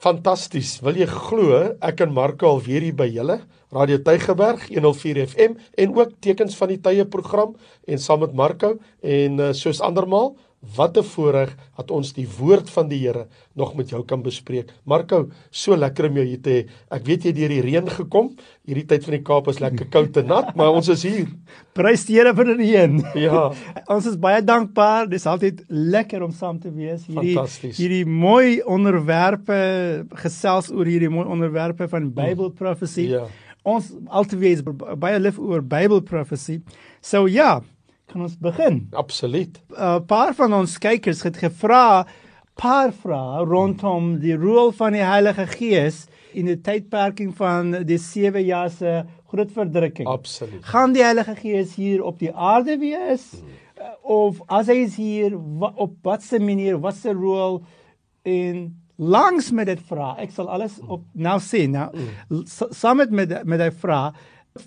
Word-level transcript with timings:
Fantasties. 0.00 0.78
Wil 0.80 1.02
jy 1.02 1.06
glo 1.12 1.56
ek 1.84 1.98
en 2.06 2.14
Marco 2.16 2.48
alweer 2.48 2.86
hier 2.86 2.96
by 2.96 3.04
julle 3.12 3.42
Radio 3.70 3.98
Tygerberg 4.00 4.62
104 4.70 5.26
FM 5.26 5.58
en 5.76 5.92
ook 5.98 6.14
tekens 6.24 6.56
van 6.56 6.72
die 6.72 6.78
tye 6.80 7.04
program 7.04 7.52
en 7.84 8.00
saam 8.00 8.24
met 8.24 8.32
Marco 8.32 8.78
en 9.04 9.36
uh, 9.36 9.50
soos 9.52 9.82
andermal 9.84 10.32
Wat 10.60 10.96
'n 10.96 11.02
voorreg 11.02 11.56
dat 11.76 11.90
ons 11.90 12.12
die 12.12 12.26
woord 12.28 12.68
van 12.70 12.88
die 12.88 12.98
Here 13.00 13.26
nog 13.56 13.74
met 13.74 13.88
jou 13.88 14.04
kan 14.04 14.22
bespreek. 14.22 14.68
Marco, 14.84 15.30
so 15.50 15.76
lekker 15.76 16.08
om 16.08 16.16
jou 16.16 16.24
hier 16.26 16.40
te 16.40 16.50
hê. 16.50 16.68
Ek 16.90 17.06
weet 17.06 17.22
jy 17.22 17.28
het 17.28 17.36
deur 17.36 17.48
die 17.48 17.60
reën 17.60 17.88
gekom. 17.88 18.36
Hierdie 18.66 18.84
tyd 18.84 19.04
van 19.04 19.14
die 19.14 19.22
Kaap 19.22 19.48
is 19.48 19.58
lekker 19.58 19.88
koud 19.88 20.16
en 20.16 20.26
nat, 20.26 20.54
maar 20.54 20.70
ons 20.70 20.88
is 20.88 21.02
hier. 21.02 21.26
Prys 21.72 22.04
die 22.04 22.16
Here 22.18 22.34
vir 22.34 22.44
die 22.44 22.56
reën. 22.56 23.00
Ja. 23.14 23.54
ons 23.94 24.06
is 24.06 24.18
baie 24.18 24.42
dankbaar. 24.42 25.08
Dis 25.08 25.26
altyd 25.26 25.64
lekker 25.68 26.22
om 26.22 26.30
saam 26.30 26.60
te 26.60 26.70
wees. 26.70 27.06
Hierdie 27.08 27.72
hierdie 27.72 28.04
mooi 28.04 28.60
onderwerpe 28.60 30.04
gesels 30.12 30.70
oor 30.70 30.84
hierdie 30.84 31.08
mooi 31.08 31.24
onderwerpe 31.24 31.88
van 31.88 32.12
Bible 32.12 32.50
prophecy. 32.50 33.08
Ja. 33.08 33.24
Ons 33.64 33.94
altyd 34.08 34.64
baie 35.00 35.18
lief 35.18 35.38
oor 35.38 35.62
Bible 35.62 36.02
prophecy. 36.02 36.60
So 37.00 37.26
ja, 37.28 37.62
kan 38.10 38.26
ons 38.26 38.36
begin? 38.38 38.88
Absoluut. 38.92 39.60
'n 39.70 39.78
uh, 39.78 40.00
Paar 40.06 40.34
van 40.34 40.54
ons 40.54 40.78
kykers 40.78 41.22
het 41.22 41.36
gevra 41.38 42.06
paar 42.60 42.92
vrae 42.92 43.44
rondom 43.46 44.18
die 44.20 44.36
rol 44.36 44.72
van 44.76 44.92
die 44.92 45.04
Heilige 45.06 45.46
Gees 45.46 46.06
in 46.36 46.50
die 46.50 46.58
tydperking 46.60 47.32
van 47.36 47.72
die 47.86 47.98
7 47.98 48.42
jaar 48.44 48.70
se 48.70 49.04
groot 49.30 49.52
verdrukking. 49.54 50.08
Absoluut. 50.08 50.64
Gaan 50.64 50.92
die 50.92 51.04
Heilige 51.04 51.36
Gees 51.38 51.74
hier 51.74 52.02
op 52.04 52.18
die 52.18 52.34
aarde 52.34 52.76
wees 52.78 53.30
hmm. 53.38 53.94
of 54.02 54.42
as 54.48 54.68
hy 54.68 54.82
is 54.84 54.98
hier 54.98 55.38
op 55.74 55.94
watter 56.02 56.42
manier, 56.42 56.80
watse 56.82 57.14
rol 57.14 57.62
in 58.26 58.76
langs 58.96 59.50
met 59.50 59.70
dit 59.70 59.80
vra. 59.88 60.16
Ek 60.20 60.34
sal 60.34 60.50
alles 60.50 60.76
op 60.84 61.06
nou 61.14 61.38
sê 61.40 61.64
nou. 61.70 61.88
Hmm. 61.94 62.44
Saam 62.46 63.00
met 63.00 63.10
met 63.10 63.38
met 63.44 63.60
hy 63.60 63.70
vra 63.70 64.02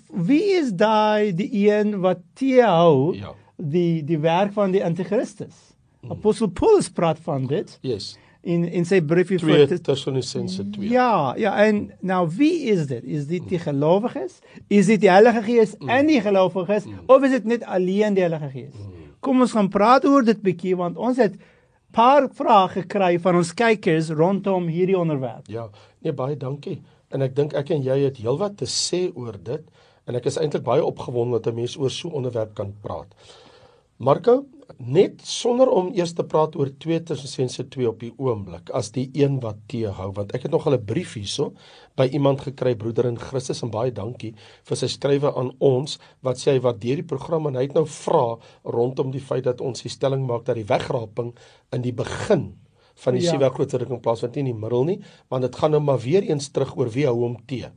wie 0.08 0.56
is 0.56 0.72
daai 0.72 1.34
die 1.36 1.50
een 1.68 1.98
wat 2.00 2.22
teehou 2.38 3.14
ja. 3.16 3.34
Die 3.56 4.02
die 4.06 4.18
werk 4.18 4.52
van 4.56 4.74
die 4.74 4.84
anti-Christus? 4.84 5.74
Mm. 6.00 6.16
Apostel 6.16 6.50
Paulus 6.52 6.90
praat 6.90 7.18
van 7.24 7.46
dit. 7.46 7.78
Yes. 7.82 8.14
In 8.42 8.66
in 8.68 8.84
sy 8.84 9.00
briefie 9.00 9.38
vir 9.40 9.66
Tessalonisense 9.72 10.66
2. 10.74 10.90
Ja, 10.92 11.34
ja, 11.40 11.54
en 11.64 11.86
nou 12.04 12.28
wie 12.36 12.68
is 12.72 12.86
dit? 12.90 13.04
Is 13.04 13.26
dit 13.30 13.46
die 13.48 13.60
gelowiges? 13.62 14.40
Is 14.68 14.90
dit 14.92 15.00
die 15.00 15.10
Heilige 15.10 15.42
Gees 15.46 15.76
mm. 15.78 15.88
en 15.88 16.12
die 16.12 16.20
gelowiges 16.20 16.84
mm. 16.84 17.06
of 17.06 17.24
is 17.24 17.38
dit 17.38 17.44
net 17.54 17.64
alleen 17.64 18.18
die 18.18 18.26
Heilige 18.26 18.50
Gees? 18.52 18.74
Mm. 18.76 19.10
Kom 19.24 19.40
ons 19.40 19.56
gaan 19.56 19.70
praat 19.72 20.04
oor 20.04 20.26
dit 20.26 20.40
bietjie 20.44 20.76
want 20.76 21.00
ons 21.00 21.20
het 21.22 21.38
paar 21.94 22.26
vrae 22.34 22.68
gekry 22.80 23.14
van 23.22 23.38
ons 23.38 23.54
kykers 23.56 24.10
rondom 24.12 24.66
hierdie 24.68 24.98
onderwerp. 24.98 25.48
Ja, 25.48 25.70
nee 26.04 26.12
baie 26.12 26.36
dankie 26.36 26.82
en 27.14 27.22
ek 27.24 27.34
dink 27.36 27.54
ek 27.56 27.70
en 27.74 27.84
jy 27.86 28.00
het 28.04 28.18
heelwat 28.22 28.58
te 28.60 28.68
sê 28.70 29.06
oor 29.14 29.38
dit 29.38 29.62
en 30.06 30.18
ek 30.18 30.26
is 30.30 30.38
eintlik 30.40 30.64
baie 30.66 30.84
opgewonde 30.84 31.40
dat 31.40 31.52
'n 31.52 31.56
mens 31.56 31.76
oor 31.76 31.90
so 31.90 32.08
'n 32.08 32.16
onderwerp 32.20 32.54
kan 32.54 32.74
praat. 32.80 33.14
Marco, 33.96 34.46
net 34.78 35.20
sonder 35.22 35.68
om 35.70 35.92
eers 35.94 36.12
te 36.18 36.24
praat 36.26 36.56
oor 36.58 36.70
2 36.82 37.02
Tessalonisense 37.06 37.68
2 37.70 37.88
op 37.88 38.00
die 38.00 38.10
oomblik 38.18 38.72
as 38.74 38.90
die 38.94 39.06
een 39.14 39.36
wat 39.44 39.60
teehou 39.70 40.08
want 40.16 40.32
ek 40.34 40.46
het 40.46 40.50
nog 40.50 40.66
'n 40.66 40.84
brief 40.84 41.14
hierso 41.14 41.52
by 41.96 42.08
iemand 42.12 42.40
gekry 42.40 42.74
broeder 42.74 43.06
in 43.06 43.18
Christus 43.18 43.62
en 43.62 43.70
baie 43.70 43.92
dankie 43.92 44.34
vir 44.64 44.76
sy 44.76 44.86
skrywe 44.86 45.34
aan 45.36 45.52
ons 45.60 45.98
wat 46.22 46.36
sê 46.38 46.52
hy 46.52 46.60
wat 46.60 46.80
deur 46.80 46.96
die 46.96 47.10
program 47.14 47.46
en 47.46 47.54
hy 47.54 47.62
het 47.62 47.74
nou 47.74 47.86
vra 47.86 48.36
rondom 48.64 49.10
die 49.10 49.20
feit 49.20 49.44
dat 49.44 49.60
ons 49.60 49.82
die 49.82 49.90
stelling 49.90 50.26
maak 50.26 50.44
dat 50.44 50.56
die 50.56 50.66
wegraping 50.66 51.34
in 51.72 51.82
die 51.82 51.92
begin 51.92 52.56
van 52.94 53.16
die 53.16 53.22
ja. 53.24 53.34
sewe 53.34 53.50
groot 53.50 53.70
verdrukking 53.74 54.00
plaasvind 54.04 54.36
in 54.40 54.48
die 54.50 54.56
middel 54.56 54.84
nie, 54.88 54.98
want 55.32 55.42
dit 55.46 55.56
gaan 55.56 55.74
nou 55.74 55.82
maar 55.82 56.00
weer 56.02 56.22
eens 56.22 56.48
terug 56.54 56.76
oor 56.78 56.90
wie 56.94 57.06
hou 57.08 57.16
hom 57.20 57.36
te. 57.50 57.70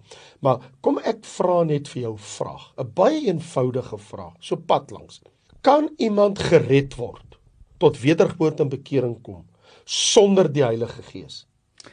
Maar 0.46 0.62
kom 0.86 1.00
ek 1.00 1.26
vra 1.26 1.64
net 1.68 1.90
vir 1.94 2.02
jou 2.02 2.16
vraag, 2.18 2.72
'n 2.78 2.92
baie 2.94 3.26
eenvoudige 3.28 3.98
vraag, 3.98 4.36
so 4.40 4.56
pad 4.56 4.92
langs. 4.92 5.22
Kan 5.62 5.90
iemand 5.98 6.40
gered 6.40 6.96
word 6.96 7.40
tot 7.78 8.00
wedergeboorte 8.00 8.64
en 8.64 8.70
bekering 8.70 9.22
kom 9.22 9.46
sonder 9.86 10.52
die 10.52 10.64
Heilige 10.64 11.02
Gees? 11.02 11.46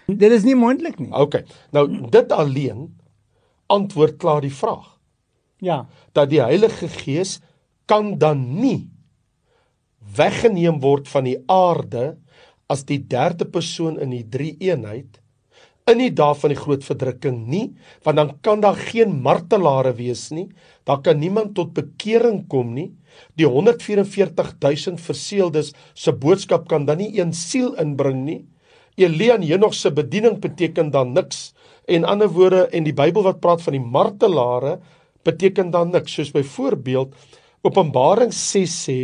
Dit 0.06 0.32
is 0.32 0.44
nie 0.44 0.56
moontlik 0.56 0.98
nie. 0.98 1.12
OK. 1.12 1.42
Nou 1.72 2.10
dit 2.10 2.32
alleen 2.32 2.88
antwoord 3.66 4.16
klaar 4.16 4.40
die 4.40 4.52
vraag. 4.52 4.98
Ja. 5.58 5.86
Dat 6.12 6.30
die 6.30 6.42
Heilige 6.42 6.88
Gees 6.88 7.40
kan 7.86 8.18
dan 8.18 8.60
nie 8.60 8.90
weggeneem 10.14 10.80
word 10.80 11.08
van 11.08 11.24
die 11.24 11.38
aarde 11.50 12.14
as 12.70 12.86
die 12.88 12.98
derde 12.98 13.44
persoon 13.44 13.98
in 14.00 14.14
die 14.14 14.24
drie 14.24 14.54
eenheid 14.60 15.20
in 15.90 16.00
die 16.00 16.12
dae 16.16 16.32
van 16.40 16.52
die 16.52 16.58
groot 16.58 16.84
verdrukking 16.86 17.44
nie 17.48 17.66
want 18.06 18.16
dan 18.20 18.32
kan 18.46 18.62
daar 18.64 18.78
geen 18.78 19.12
martelare 19.24 19.92
wees 19.98 20.30
nie 20.32 20.48
daar 20.84 21.00
kan 21.00 21.18
niemand 21.18 21.54
tot 21.56 21.72
bekering 21.72 22.44
kom 22.48 22.74
nie. 22.76 22.90
Die 23.40 23.46
144000 23.48 25.00
verseeldes 25.00 25.72
se 25.94 26.12
boodskap 26.12 26.68
kan 26.68 26.84
dan 26.84 27.00
nie 27.00 27.14
een 27.16 27.32
siel 27.32 27.72
inbring 27.80 28.24
nie. 28.24 28.40
Elia 29.00 29.38
en 29.38 29.46
Henog 29.46 29.74
se 29.74 29.90
bediening 29.90 30.38
beteken 30.40 30.90
dan 30.92 31.14
niks. 31.16 31.54
En 31.88 32.04
ander 32.04 32.28
woorde 32.28 32.66
en 32.68 32.84
die 32.84 32.94
Bybel 32.94 33.24
wat 33.24 33.40
praat 33.40 33.64
van 33.64 33.76
die 33.76 33.82
martelare 33.82 34.78
beteken 35.24 35.72
dan 35.72 35.90
niks. 35.90 36.12
Soos 36.12 36.34
byvoorbeeld 36.36 37.16
Openbaring 37.64 38.32
6 38.32 38.72
sê 38.84 38.98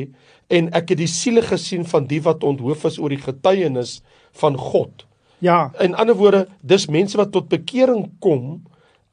en 0.51 0.69
ek 0.77 0.93
het 0.93 1.01
die 1.01 1.11
siele 1.11 1.43
gesien 1.47 1.87
van 1.87 2.09
die 2.11 2.21
wat 2.25 2.45
onthoof 2.47 2.85
is 2.91 2.99
oor 2.99 3.13
die 3.15 3.23
getuienis 3.23 4.01
van 4.43 4.59
God. 4.59 5.07
Ja. 5.41 5.71
In 5.81 5.95
ander 5.95 6.19
woorde, 6.19 6.45
dis 6.61 6.89
mense 6.91 7.19
wat 7.19 7.33
tot 7.33 7.49
bekering 7.53 8.09
kom 8.25 8.61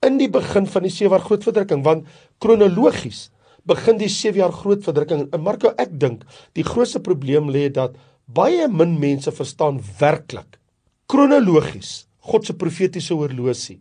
in 0.06 0.20
die 0.20 0.30
begin 0.30 0.68
van 0.70 0.86
die 0.86 0.94
7 0.94 1.14
jaar 1.14 1.26
groot 1.26 1.46
verdrukking 1.46 1.84
want 1.86 2.10
kronologies 2.44 3.28
begin 3.68 4.00
die 4.00 4.12
7 4.12 4.40
jaar 4.40 4.54
groot 4.56 4.84
verdrukking. 4.84 5.28
En 5.36 5.44
Marko, 5.44 5.74
ek 5.78 5.94
dink 6.00 6.24
die 6.58 6.66
grootste 6.68 7.02
probleem 7.04 7.52
lê 7.52 7.68
dat 7.74 7.96
baie 8.28 8.68
min 8.68 8.98
mense 9.00 9.32
verstaan 9.32 9.80
werklik 10.00 10.60
kronologies 11.08 12.06
God 12.28 12.44
se 12.44 12.54
profetiese 12.60 13.16
horlosie. 13.16 13.80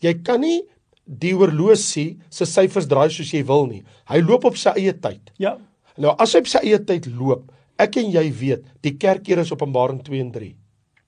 Jy 0.00 0.14
kan 0.24 0.40
nie 0.40 0.62
die 1.04 1.34
horlosie 1.36 2.16
se 2.32 2.46
syfers 2.48 2.88
draai 2.88 3.10
soos 3.12 3.32
jy 3.34 3.42
wil 3.46 3.66
nie. 3.68 3.82
Hy 4.08 4.22
loop 4.24 4.46
op 4.48 4.56
sy 4.56 4.72
eie 4.80 4.94
tyd. 4.96 5.20
Ja. 5.40 5.56
Nou 6.02 6.14
as 6.20 6.34
hy 6.34 6.44
op 6.44 6.50
sy 6.50 6.62
eie 6.64 6.78
tyd 6.84 7.08
loop, 7.16 7.50
ek 7.80 7.98
en 8.00 8.12
jy 8.14 8.24
weet, 8.40 8.64
die 8.84 8.94
kerkere 9.00 9.44
is 9.44 9.52
Openbaring 9.54 10.00
2 10.04 10.20
en 10.20 10.32
3. 10.32 10.54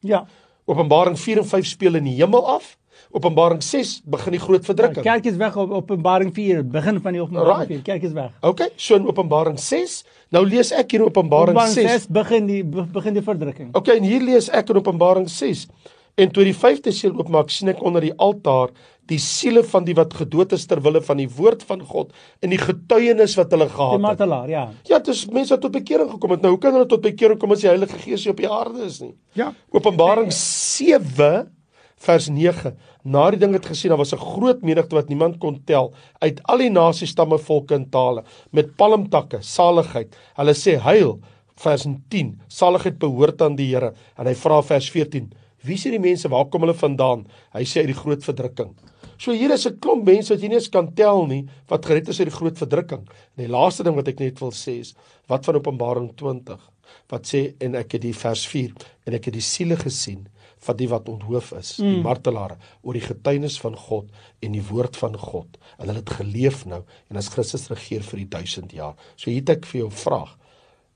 Ja. 0.08 0.24
Openbaring 0.68 1.16
4 1.18 1.42
en 1.42 1.48
5 1.48 1.66
speel 1.66 2.00
in 2.00 2.08
die 2.10 2.18
hemel 2.20 2.44
af. 2.56 2.74
Openbaring 3.14 3.62
6 3.64 4.02
begin 4.10 4.34
die 4.36 4.40
groot 4.42 4.64
verdrukking. 4.66 5.04
Ja, 5.06 5.14
kerk 5.16 5.28
is 5.30 5.36
weg 5.40 5.56
op 5.56 5.70
Openbaring 5.78 6.32
4, 6.34 6.64
begin 6.68 6.98
van 7.00 7.16
die 7.16 7.22
Openbaring 7.22 7.62
right. 7.62 7.70
4. 7.72 7.84
Kerk 7.86 8.02
is 8.08 8.12
weg. 8.16 8.32
Okay, 8.44 8.68
so 8.76 8.98
in 8.98 9.06
Openbaring 9.08 9.56
6, 9.58 10.02
nou 10.34 10.42
lees 10.44 10.72
ek 10.76 10.92
hier 10.92 11.04
in 11.04 11.08
Openbaring 11.08 11.56
6. 11.56 11.78
Openbaring 11.78 12.02
6 12.02 12.10
begin 12.18 12.50
die 12.50 12.60
begin 12.98 13.16
die 13.16 13.24
verdrukking. 13.24 13.70
Okay, 13.78 13.96
en 13.96 14.08
hier 14.08 14.24
lees 14.24 14.50
ek 14.52 14.74
in 14.74 14.80
Openbaring 14.82 15.28
6. 15.32 15.64
En 16.18 16.30
toe 16.34 16.42
die 16.48 16.56
5de 16.56 16.90
seël 16.94 17.14
oopmaak, 17.14 17.52
sien 17.54 17.70
ek 17.70 17.82
onder 17.86 18.02
die 18.02 18.14
altaar 18.18 18.72
die 19.08 19.20
siele 19.22 19.62
van 19.64 19.86
die 19.86 19.94
wat 19.96 20.16
gedood 20.18 20.52
is 20.56 20.66
ter 20.68 20.80
wille 20.84 21.00
van 21.04 21.20
die 21.20 21.28
woord 21.38 21.62
van 21.68 21.84
God 21.86 22.10
en 22.44 22.52
die 22.52 22.60
getuienis 22.60 23.36
wat 23.38 23.54
hulle 23.54 23.68
gehad 23.70 23.94
het. 23.94 24.02
Die 24.02 24.06
martelaar, 24.08 24.50
ja. 24.52 24.64
Ja, 24.90 24.98
dis 25.04 25.22
mense 25.32 25.54
wat 25.54 25.62
tot 25.64 25.76
bekering 25.78 26.10
gekom 26.10 26.34
het. 26.34 26.42
Nou, 26.44 26.56
hoe 26.56 26.60
kan 26.64 26.74
hulle 26.76 26.88
tot 26.90 27.04
bekering 27.06 27.40
kom 27.40 27.54
as 27.54 27.62
die 27.64 27.70
Heilige 27.70 28.02
Gees 28.02 28.26
nie 28.26 28.34
op 28.34 28.42
die 28.42 28.50
aarde 28.50 28.82
is 28.88 28.98
nie? 29.04 29.14
Ja. 29.38 29.52
Openbaring 29.72 30.34
7 30.34 31.48
vers 32.08 32.28
9. 32.34 32.74
Na 33.08 33.24
die 33.32 33.40
ding 33.40 33.54
het 33.56 33.66
gesien, 33.66 33.94
daar 33.94 34.02
was 34.02 34.12
'n 34.12 34.20
groot 34.20 34.62
menigte 34.62 34.94
wat 34.94 35.08
niemand 35.08 35.38
kon 35.38 35.62
tel 35.64 35.92
uit 36.20 36.40
al 36.44 36.58
die 36.58 36.70
nasies, 36.70 37.10
stamme, 37.10 37.38
volke 37.38 37.74
en 37.74 37.88
tale 37.90 38.24
met 38.52 38.76
palmtakke, 38.76 39.38
saligheid. 39.40 40.14
Hulle 40.36 40.54
sê 40.54 40.78
heil 40.78 41.20
vers 41.56 41.86
10. 42.08 42.40
Saligheid 42.48 42.98
behoort 42.98 43.42
aan 43.42 43.56
die 43.56 43.74
Here 43.74 43.94
en 44.16 44.26
hy 44.26 44.34
vra 44.34 44.62
vers 44.62 44.90
14 44.90 45.32
Wie 45.66 45.78
sê 45.78 45.90
die 45.90 46.02
mense 46.02 46.30
waar 46.30 46.46
kom 46.50 46.62
hulle 46.62 46.76
vandaan? 46.76 47.26
Hy 47.54 47.64
sê 47.66 47.82
uit 47.82 47.90
die 47.90 47.98
groot 47.98 48.22
verdrukking. 48.22 48.74
So 49.18 49.34
hier 49.34 49.50
is 49.50 49.66
'n 49.66 49.78
klomp 49.82 50.04
mense 50.06 50.32
wat 50.32 50.42
jy 50.42 50.48
nie 50.48 50.56
eens 50.56 50.70
kan 50.70 50.94
tel 50.94 51.26
nie 51.26 51.48
wat 51.68 51.86
gered 51.86 52.08
is 52.08 52.20
uit 52.20 52.30
die 52.30 52.38
groot 52.38 52.58
verdrukking. 52.58 53.02
En 53.36 53.44
die 53.44 53.50
laaste 53.50 53.82
ding 53.82 53.96
wat 53.96 54.08
ek 54.08 54.20
net 54.20 54.40
wil 54.40 54.52
sê 54.52 54.78
is 54.78 54.94
wat 55.26 55.44
van 55.44 55.56
Openbaring 55.56 56.14
20 56.16 56.60
wat 57.10 57.26
sê 57.26 57.54
en 57.60 57.74
ek 57.74 57.92
het 57.92 58.02
die 58.02 58.14
vers 58.14 58.46
4 58.46 58.72
en 59.06 59.14
ek 59.14 59.24
het 59.24 59.34
die 59.34 59.42
siele 59.42 59.76
gesien 59.76 60.28
van 60.60 60.76
die 60.76 60.88
wat 60.88 61.08
onthoof 61.08 61.52
is, 61.52 61.78
mm. 61.78 61.84
die 61.84 62.02
martelare 62.02 62.56
oor 62.82 62.94
die 62.94 63.04
getuienis 63.04 63.58
van 63.60 63.76
God 63.76 64.08
en 64.40 64.52
die 64.52 64.62
woord 64.62 64.96
van 64.96 65.16
God. 65.18 65.58
En 65.78 65.86
hulle 65.86 66.00
het 66.00 66.10
geleef 66.10 66.64
nou 66.66 66.82
en 67.10 67.16
as 67.16 67.28
Christus 67.28 67.68
regeer 67.68 68.02
vir 68.02 68.18
die 68.18 68.28
1000 68.28 68.72
jaar. 68.72 68.94
So 69.16 69.30
hier 69.30 69.40
het 69.40 69.50
ek 69.50 69.66
vir 69.66 69.80
jou 69.80 69.90
vraag 69.90 70.38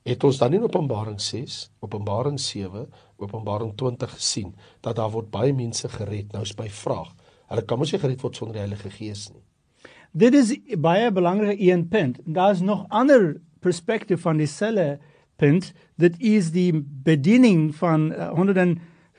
het 0.03 0.25
ons 0.27 0.39
dan 0.41 0.51
nie 0.51 0.59
in 0.59 0.67
Openbaring 0.67 1.21
6, 1.23 1.71
Openbaring 1.87 2.39
7, 2.41 2.89
Openbaring 3.23 3.73
20 3.79 4.11
gesien 4.19 4.55
dat 4.81 4.97
daar 4.97 5.11
word 5.11 5.31
baie 5.31 5.55
mense 5.55 5.89
gered. 5.89 6.33
Nou 6.33 6.43
is 6.43 6.57
my 6.59 6.69
vraag, 6.69 7.15
hulle 7.53 7.65
kan 7.65 7.79
mos 7.79 7.93
nie 7.93 8.01
gered 8.03 8.23
word 8.23 8.37
sonder 8.37 8.59
die 8.59 8.65
Heilige 8.65 8.91
Gees 8.91 9.31
nie. 9.33 9.43
Dit 10.13 10.35
is 10.37 10.53
baie 10.77 11.09
belangrike 11.13 11.57
een 11.61 11.87
punt. 11.89 12.19
Daar's 12.25 12.61
nog 12.61 12.85
ander 12.89 13.41
perspektief 13.61 14.21
van 14.21 14.37
dieselfde 14.37 14.99
punt. 15.37 15.73
Dit 15.97 16.19
is 16.21 16.51
die 16.53 16.73
bediening 17.05 17.75
van 17.75 18.13
uh, 18.13 18.75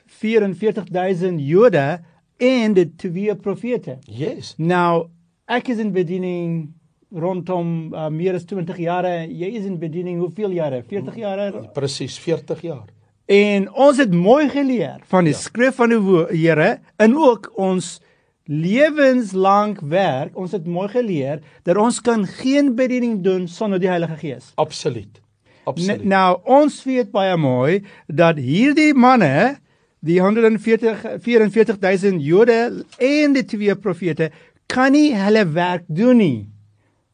44000 0.06 1.40
Jode 1.40 2.00
en 2.36 2.74
die 2.74 2.86
twee 2.96 3.34
profete. 3.36 3.98
Yes. 4.06 4.54
Nou, 4.58 5.08
ek 5.46 5.68
is 5.72 5.80
in 5.82 5.92
bediening 5.94 6.74
rondom 7.14 7.94
uh, 7.94 8.08
meer 8.10 8.38
as 8.38 8.46
20 8.50 8.78
jare. 8.78 9.14
Jy 9.30 9.50
is 9.58 9.66
in 9.68 9.78
bediening 9.78 10.20
hoeveel 10.22 10.54
jare? 10.56 10.82
40 10.86 11.18
jare? 11.18 11.48
Presies 11.74 12.18
40 12.18 12.62
jaar. 12.66 12.86
En 13.26 13.70
ons 13.72 13.96
het 13.96 14.12
mooi 14.12 14.48
geleer 14.52 15.00
van 15.08 15.24
die 15.24 15.32
ja. 15.32 15.40
skrif 15.40 15.78
van 15.80 15.94
die 15.94 16.00
Here 16.36 16.78
en 17.00 17.16
ook 17.16 17.52
ons 17.56 18.00
lewenslang 18.44 19.78
werk. 19.80 20.36
Ons 20.36 20.52
het 20.52 20.66
mooi 20.66 20.88
geleer 20.92 21.40
dat 21.64 21.80
ons 21.80 22.00
kan 22.04 22.26
geen 22.26 22.74
bediening 22.76 23.22
doen 23.24 23.48
sonder 23.48 23.80
die 23.80 23.88
Heilige 23.88 24.16
Gees. 24.20 24.52
Absoluut. 24.54 25.20
N 25.64 25.68
Absoluut. 25.68 26.04
nou 26.04 26.40
ons 26.44 26.82
weet 26.84 27.10
baie 27.10 27.36
mooi 27.40 27.84
dat 28.06 28.36
hierdie 28.36 28.92
manne 28.92 29.56
die 30.04 30.20
140 30.20 31.22
44000 31.24 32.20
Jode 32.20 32.84
en 33.00 33.32
die 33.32 33.44
twee 33.48 33.76
profete 33.76 34.28
kan 34.68 34.92
nie 34.92 35.14
hulle 35.16 35.46
werk 35.48 35.88
doen 35.88 36.20
nie 36.20 36.48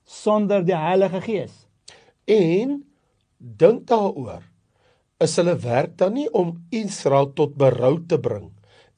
sonder 0.02 0.64
die 0.66 0.74
Heilige 0.74 1.20
Gees. 1.22 1.54
En 2.26 2.80
dink 3.38 3.86
daaroor. 3.86 4.49
Is 5.20 5.36
hulle 5.36 5.52
werk 5.60 5.98
dan 6.00 6.14
nie 6.16 6.28
om 6.32 6.54
Israel 6.72 7.28
tot 7.36 7.58
berou 7.60 7.98
te 8.08 8.16
bring 8.20 8.48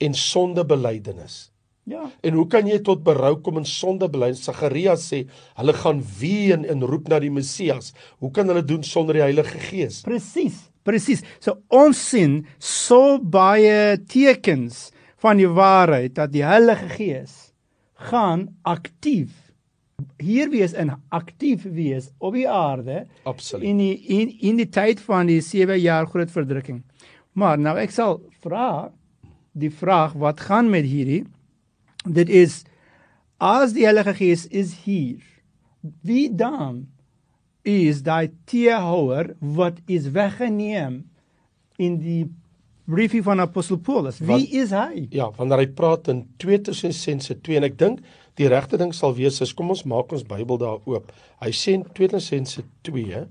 en 0.03 0.15
sondebelydenis? 0.15 1.49
Ja. 1.91 2.05
En 2.23 2.37
hoe 2.39 2.45
kan 2.47 2.69
jy 2.71 2.79
tot 2.87 3.03
berou 3.03 3.33
kom 3.43 3.59
en 3.59 3.67
sondebelydenis? 3.67 4.45
Sagaria 4.47 4.95
sê 5.03 5.25
hulle 5.59 5.75
gaan 5.81 6.03
ween 6.21 6.63
en 6.63 6.87
roep 6.87 7.11
na 7.11 7.19
die 7.23 7.33
Messias. 7.35 7.91
Hoe 8.23 8.31
kan 8.31 8.47
hulle 8.47 8.63
doen 8.63 8.87
sonder 8.87 9.19
die 9.19 9.25
Heilige 9.25 9.59
Gees? 9.67 10.05
Presies, 10.07 10.61
presies. 10.87 11.27
So 11.43 11.59
ons 11.75 11.99
sien 12.13 12.45
so 12.63 13.19
baie 13.19 13.99
tekens 14.07 14.93
van 15.23 15.43
die 15.43 15.51
waarheid 15.51 16.15
dat 16.21 16.31
die 16.35 16.47
Heilige 16.47 16.87
Gees 16.95 17.35
gaan 18.11 18.47
aktief 18.63 19.52
hier 20.19 20.51
wees 20.51 20.73
en 20.73 20.91
aktief 21.11 21.63
wees 21.65 22.11
op 22.19 22.35
die 22.35 22.49
aarde 22.49 23.07
Absoluut. 23.25 23.65
in 23.69 23.79
die 23.79 23.95
in, 24.21 24.33
in 24.41 24.57
die 24.57 24.69
tyd 24.69 25.01
van 25.01 25.27
die 25.27 25.41
7 25.41 25.79
jaar 25.81 26.07
groot 26.07 26.31
verdrukking. 26.31 26.83
Maar 27.33 27.59
nou 27.59 27.77
ek 27.79 27.91
sal 27.91 28.21
vra 28.45 28.91
die 29.53 29.71
vraag 29.71 30.15
wat 30.21 30.41
gaan 30.41 30.71
met 30.73 30.85
hierdie 30.89 31.25
dit 32.05 32.29
is 32.29 32.63
as 33.43 33.73
die 33.77 33.85
Heilige 33.85 34.15
Gees 34.15 34.47
is 34.51 34.75
hier 34.85 35.21
wie 36.03 36.29
dan 36.31 36.87
is 37.63 38.03
daai 38.03 38.31
teehouer 38.51 39.35
wat 39.41 39.79
is 39.87 40.09
weggeneem 40.15 41.03
in 41.79 41.99
die 42.03 42.25
briefie 42.93 43.23
van 43.23 43.41
apostel 43.41 43.79
Paulus. 43.79 44.19
Wie 44.19 44.27
Want- 44.29 44.53
is 44.53 44.71
hy? 44.75 45.07
Ja, 45.15 45.31
wanneer 45.37 45.59
hy 45.63 45.67
praat 45.79 46.09
in 46.11 46.25
2 46.43 46.59
Tessalonisense 46.67 47.37
2 47.41 47.57
en 47.61 47.65
ek 47.69 47.77
dink 47.79 48.01
die 48.41 48.49
regte 48.49 48.79
ding 48.81 48.95
sal 48.97 49.15
wees 49.17 49.41
is 49.45 49.53
kom 49.57 49.73
ons 49.75 49.85
maak 49.89 50.13
ons 50.15 50.25
Bybel 50.29 50.61
daar 50.61 50.81
oop. 50.89 51.11
Hy 51.43 51.51
sê 51.53 51.77
in 51.77 51.85
2 51.85 52.15
Tessalonisense 52.15 52.65
2 52.89 53.25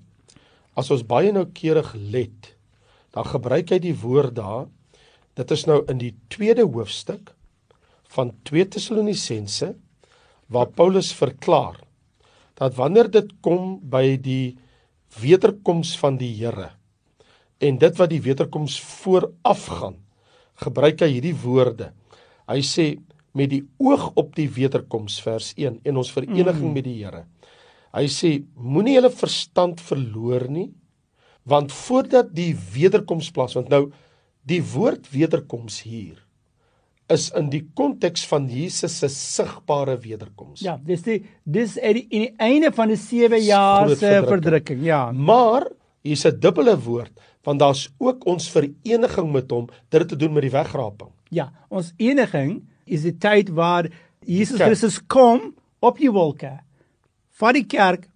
as 0.80 0.92
ons 0.94 1.04
baie 1.04 1.32
noukeurig 1.36 1.94
let, 2.14 2.54
dan 3.12 3.28
gebruik 3.28 3.74
hy 3.74 3.80
die 3.84 3.96
woord 3.98 4.38
daar. 4.38 4.68
Dit 5.36 5.52
is 5.52 5.66
nou 5.68 5.82
in 5.92 6.00
die 6.00 6.14
tweede 6.32 6.64
hoofstuk 6.64 7.34
van 8.12 8.34
2 8.48 8.68
Tessalonisense 8.76 9.74
waar 10.52 10.72
Paulus 10.76 11.14
verklaar 11.16 11.80
dat 12.60 12.76
wanneer 12.78 13.10
dit 13.10 13.32
kom 13.42 13.80
by 13.82 14.20
die 14.22 14.58
wederkoms 15.22 15.96
van 16.00 16.20
die 16.20 16.32
Here 16.38 16.72
en 17.62 17.78
dit 17.78 17.98
wat 18.00 18.10
die 18.10 18.22
wederkoms 18.26 18.80
voorafgaan, 18.82 20.00
gebruik 20.62 21.04
hy 21.06 21.12
hierdie 21.14 21.36
woorde. 21.44 21.92
Hy 22.50 22.62
sê 22.66 22.86
met 23.38 23.52
die 23.54 23.64
oog 23.80 24.12
op 24.20 24.36
die 24.36 24.50
wederkoms 24.50 25.20
vers 25.24 25.54
1 25.56 25.80
en 25.84 25.98
ons 25.98 26.12
vereniging 26.12 26.68
mm. 26.70 26.74
met 26.74 26.88
die 26.88 26.98
Here. 27.04 27.26
Hy 27.92 28.08
sê 28.12 28.32
moenie 28.56 28.96
julle 28.98 29.12
verstand 29.14 29.84
verloor 29.84 30.48
nie 30.52 30.70
want 31.50 31.72
voordat 31.74 32.30
die 32.38 32.52
wederkoms 32.54 33.32
plaas 33.34 33.56
want 33.58 33.72
nou 33.74 33.88
die 34.48 34.62
woord 34.74 35.08
wederkoms 35.14 35.82
hier 35.88 36.20
is 37.12 37.28
in 37.36 37.50
die 37.52 37.64
konteks 37.76 38.24
van 38.30 38.46
Jesus 38.48 38.94
se 39.02 39.10
sigbare 39.12 39.98
wederkoms. 40.00 40.62
Ja, 40.64 40.78
dis 40.80 41.04
die 41.04 41.18
dis 41.44 41.76
in 41.76 41.98
die, 41.98 42.06
in 42.08 42.26
die 42.28 42.34
einde 42.40 42.72
van 42.76 42.94
die 42.94 43.00
7 43.00 43.42
jaar 43.44 43.90
se 43.90 43.98
verdrukking. 43.98 44.30
verdrukking. 44.30 44.86
Ja. 44.86 45.02
Maar 45.12 45.68
hier's 46.04 46.26
'n 46.26 46.40
dubbele 46.40 46.78
woord 46.80 47.12
want 47.44 47.60
daar's 47.60 47.90
ook 47.98 48.26
ons 48.26 48.50
vereniging 48.50 49.32
met 49.32 49.52
hom 49.52 49.68
dit 49.90 50.00
het 50.00 50.10
te 50.10 50.16
doen 50.16 50.34
met 50.34 50.46
die 50.46 50.54
wegraping. 50.54 51.10
Ja, 51.30 51.52
ons 51.70 51.94
eniging 51.98 52.62
is 52.92 53.06
die 53.08 53.16
tyd 53.18 53.52
waar 53.56 53.90
Jesus 54.26 54.60
kerk. 54.60 54.72
Christus 54.72 55.00
kom 55.08 55.54
op 55.82 55.98
die 56.02 56.12
wolke. 56.14 56.60
Vat 57.42 57.58
die 57.58 57.66
kerk 57.66 58.08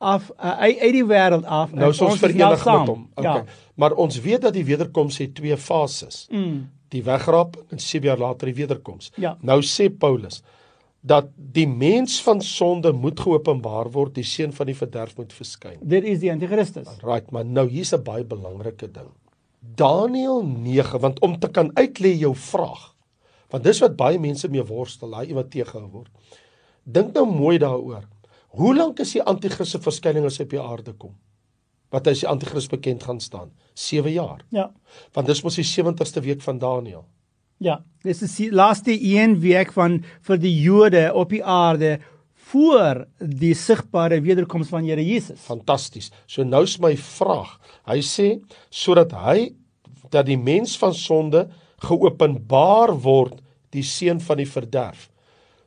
af 0.00 0.30
uh, 0.38 0.56
uit 0.64 0.94
die 0.96 1.04
wêreld 1.04 1.44
af. 1.44 1.74
Nou 1.76 1.90
ons 1.90 2.00
is 2.00 2.22
verenig 2.22 2.62
saam. 2.62 2.78
met 2.78 2.92
hom. 2.92 3.08
Okay. 3.14 3.42
Ja. 3.42 3.58
Maar 3.80 3.96
ons 4.00 4.20
weet 4.24 4.46
dat 4.46 4.56
die 4.56 4.64
wederkoms 4.64 5.18
het 5.20 5.34
twee 5.36 5.56
fases. 5.56 6.26
Mm. 6.30 6.70
Die 6.90 7.02
wegraping 7.06 7.68
en 7.70 7.80
7 7.80 8.08
jaar 8.08 8.18
later 8.18 8.50
die 8.50 8.56
wederkoms. 8.62 9.12
Ja. 9.20 9.36
Nou 9.40 9.60
sê 9.66 9.90
Paulus 9.92 10.40
dat 11.00 11.30
die 11.34 11.68
mens 11.68 12.18
van 12.22 12.42
sonde 12.44 12.92
moet 12.92 13.20
geopenbaar 13.20 13.88
word, 13.94 14.14
die 14.18 14.24
seun 14.26 14.52
van 14.52 14.68
die 14.68 14.76
verderf 14.76 15.16
moet 15.16 15.32
verskyn. 15.32 15.78
Dit 15.80 16.04
is 16.04 16.20
die 16.20 16.28
anti-Christus. 16.32 16.90
Right, 17.00 17.30
maar 17.32 17.46
nou 17.48 17.66
hier's 17.68 17.94
'n 17.96 18.02
baie 18.04 18.24
belangrike 18.24 18.90
ding. 18.92 19.08
Daniël 19.60 20.42
9, 20.44 21.00
want 21.00 21.20
om 21.20 21.38
te 21.38 21.48
kan 21.48 21.70
uitlê 21.74 22.12
jou 22.18 22.34
vraag. 22.36 22.94
Want 23.50 23.64
dis 23.66 23.80
wat 23.82 23.96
baie 23.98 24.18
mense 24.18 24.48
mee 24.48 24.64
worstel, 24.66 25.10
daai 25.10 25.32
iemand 25.32 25.50
teëgehou 25.50 25.88
word. 25.90 26.36
Dink 26.84 27.14
nou 27.14 27.26
mooi 27.28 27.58
daaroor. 27.58 28.06
Hoe 28.58 28.74
lank 28.74 29.00
is 29.02 29.14
die 29.14 29.22
anti-kris 29.22 29.74
se 29.74 29.80
verskyning 29.82 30.26
as 30.26 30.38
hy 30.40 30.46
op 30.48 30.54
die 30.54 30.62
aarde 30.62 30.94
kom? 30.98 31.14
Wat 31.90 32.06
hy 32.06 32.14
as 32.14 32.22
die 32.24 32.30
anti-kris 32.30 32.68
bekend 32.70 33.02
gaan 33.06 33.20
staan? 33.22 33.50
7 33.74 34.12
jaar. 34.14 34.44
Ja. 34.54 34.70
Want 35.14 35.30
dis 35.30 35.42
mos 35.42 35.58
die 35.58 35.66
70ste 35.66 36.22
week 36.22 36.42
van 36.42 36.58
Daniël. 36.62 37.04
Ja, 37.60 37.82
dis 38.06 38.22
is 38.24 38.38
die 38.40 38.48
laaste 38.54 38.94
een 38.94 39.36
week 39.42 39.74
van 39.76 39.98
vir 40.24 40.38
die 40.40 40.54
Jode 40.62 41.02
op 41.12 41.34
die 41.34 41.42
aarde 41.44 41.98
voor 42.50 43.04
die 43.20 43.52
sigbare 43.54 44.20
wederkoms 44.24 44.70
van 44.72 44.86
Here 44.88 45.02
Jesus. 45.04 45.38
Fantasties. 45.44 46.08
So 46.26 46.42
nou's 46.42 46.78
my 46.82 46.94
vraag. 46.96 47.58
Hy 47.86 48.00
sê 48.06 48.30
sodat 48.72 49.12
hy 49.12 49.50
dat 50.10 50.26
die 50.26 50.38
mens 50.40 50.78
van 50.80 50.96
sonde 50.96 51.46
geopenbaar 51.84 52.92
word 53.02 53.40
die 53.74 53.84
seun 53.86 54.20
van 54.22 54.40
die 54.40 54.48
verderf. 54.48 55.08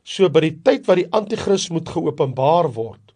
So 0.04 0.28
by 0.28 0.44
die 0.44 0.56
tyd 0.64 0.84
wat 0.88 1.00
die 1.00 1.08
anti-kris 1.16 1.70
moet 1.72 1.88
geopenbaar 1.88 2.68
word. 2.76 3.14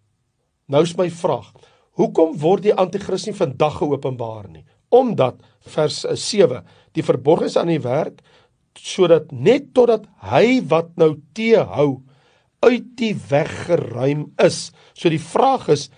Nou's 0.73 0.94
my 0.96 1.08
vraag. 1.12 1.50
Hoekom 1.99 2.37
word 2.40 2.64
die 2.68 2.75
anti-kris 2.75 3.26
nie 3.28 3.37
vandag 3.37 3.78
geopenbaar 3.80 4.49
nie? 4.52 4.64
Omdat 4.94 5.40
vers 5.68 6.04
eh, 6.08 6.16
7 6.16 6.64
die 6.96 7.04
verborgenes 7.04 7.58
aan 7.61 7.73
die 7.73 7.82
werk 7.84 8.23
sodat 8.78 9.32
net 9.34 9.73
totdat 9.75 10.04
hy 10.30 10.61
wat 10.70 10.92
nou 11.00 11.16
teehou 11.34 12.04
uit 12.62 12.87
die 12.99 13.14
weg 13.30 13.50
geruim 13.66 14.28
is. 14.42 14.68
So 14.94 15.11
die 15.11 15.23
vraag 15.23 15.66
is 15.75 15.88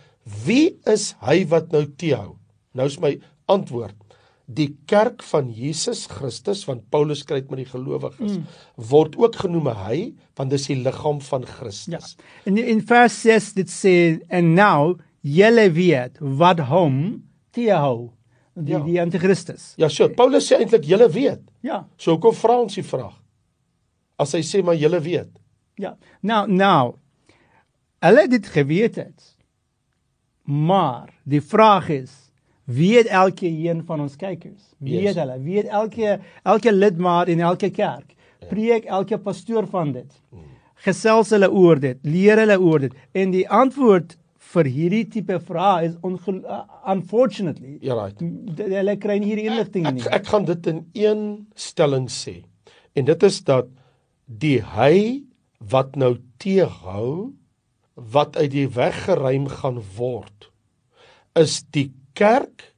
wie 0.47 0.79
is 0.89 1.13
hy 1.25 1.43
wat 1.51 1.73
nou 1.75 1.85
teehou? 2.01 2.39
Nou 2.77 2.87
is 2.89 2.99
my 3.03 3.15
antwoord 3.51 3.97
die 4.51 4.71
kerk 4.91 5.23
van 5.31 5.51
Jesus 5.55 6.07
Christus 6.11 6.65
want 6.67 6.83
Paulus 6.91 7.23
skryf 7.23 7.51
met 7.53 7.63
die 7.63 7.69
gelowiges 7.71 8.39
mm. 8.39 8.47
word 8.91 9.17
ook 9.21 9.37
genoem 9.45 9.69
hy 9.85 9.99
want 10.39 10.51
dis 10.51 10.67
die 10.71 10.79
liggaam 10.83 11.21
van 11.23 11.45
Ja. 11.47 11.53
Christus. 11.59 12.17
En 12.49 12.59
in 12.59 12.81
vers 12.87 13.21
6 13.23 13.53
dit 13.61 13.71
sê 13.71 13.95
en 14.29 14.55
nou 14.55 14.97
julle 15.23 15.69
weet 15.77 16.19
wat 16.21 16.61
hom 16.71 17.23
teehou 17.55 18.11
die 18.55 18.75
Ja. 18.75 18.81
die 18.85 19.01
anti-Christus. 19.01 19.75
Ja, 19.79 19.89
so 19.89 20.09
Paulus 20.09 20.49
sê 20.51 20.59
eintlik 20.59 20.85
julle 20.85 21.09
weet. 21.09 21.41
Ja. 21.63 21.87
So 21.97 22.13
hoekom 22.17 22.35
vra 22.35 22.59
ons 22.61 22.75
die 22.75 22.85
vraag? 22.85 23.15
As 24.19 24.33
hy 24.37 24.43
sê 24.45 24.63
maar 24.65 24.77
julle 24.77 25.01
weet. 25.01 25.31
Ja. 25.81 25.97
Nou 26.23 26.47
nou 26.51 26.97
hulle 28.01 28.21
het 28.21 28.31
dit 28.31 28.47
geweet 28.47 28.97
het. 28.97 29.37
Maar 30.45 31.13
die 31.25 31.41
vraag 31.41 31.89
is 31.89 32.30
weet 32.77 33.11
elke 33.11 33.49
een 33.51 33.83
van 33.87 34.01
ons 34.05 34.17
kykers? 34.21 34.73
Weet 34.79 35.03
Yes. 35.11 35.17
hulle? 35.19 35.37
Weet 35.43 35.67
elke 35.69 36.21
elke 36.45 36.73
lidmaat 36.73 37.29
in 37.29 37.41
elke 37.41 37.71
kerk? 37.71 38.15
Preek 38.51 38.85
elke 38.89 39.19
pastoor 39.19 39.67
van 39.71 39.93
dit? 39.93 40.13
Gesels 40.85 41.31
hulle 41.35 41.51
oor 41.53 41.81
dit? 41.81 41.99
Leer 42.03 42.39
hulle 42.41 42.57
oor 42.61 42.79
dit? 42.87 42.95
En 43.13 43.31
die 43.35 43.45
antwoord 43.49 44.17
vir 44.51 44.65
hierdie 44.67 45.05
tipe 45.13 45.37
vrae 45.47 45.85
is 45.91 45.97
uh, 46.03 46.61
unfortunately 46.87 47.77
Ja, 47.85 47.95
right. 47.95 48.19
hulle 48.57 48.97
kry 48.99 49.19
nie 49.21 49.29
hierdie 49.35 49.49
inligting 49.51 49.87
nie. 49.93 50.03
Ek 50.09 50.21
ek 50.23 50.31
gaan 50.33 50.47
dit 50.49 50.67
in 50.73 50.81
een 50.97 51.23
stelling 51.55 52.09
sê. 52.11 52.41
En 52.97 53.05
dit 53.05 53.23
is 53.29 53.41
dat 53.45 53.69
die 54.27 54.59
hy 54.63 55.23
wat 55.71 55.97
nou 56.01 56.17
teehou 56.43 57.33
wat 57.95 58.37
uit 58.41 58.51
die 58.55 58.69
weg 58.75 59.05
geruim 59.05 59.47
gaan 59.61 59.79
word 59.97 60.49
is 61.39 61.61
die 61.77 61.91
kerk 62.15 62.71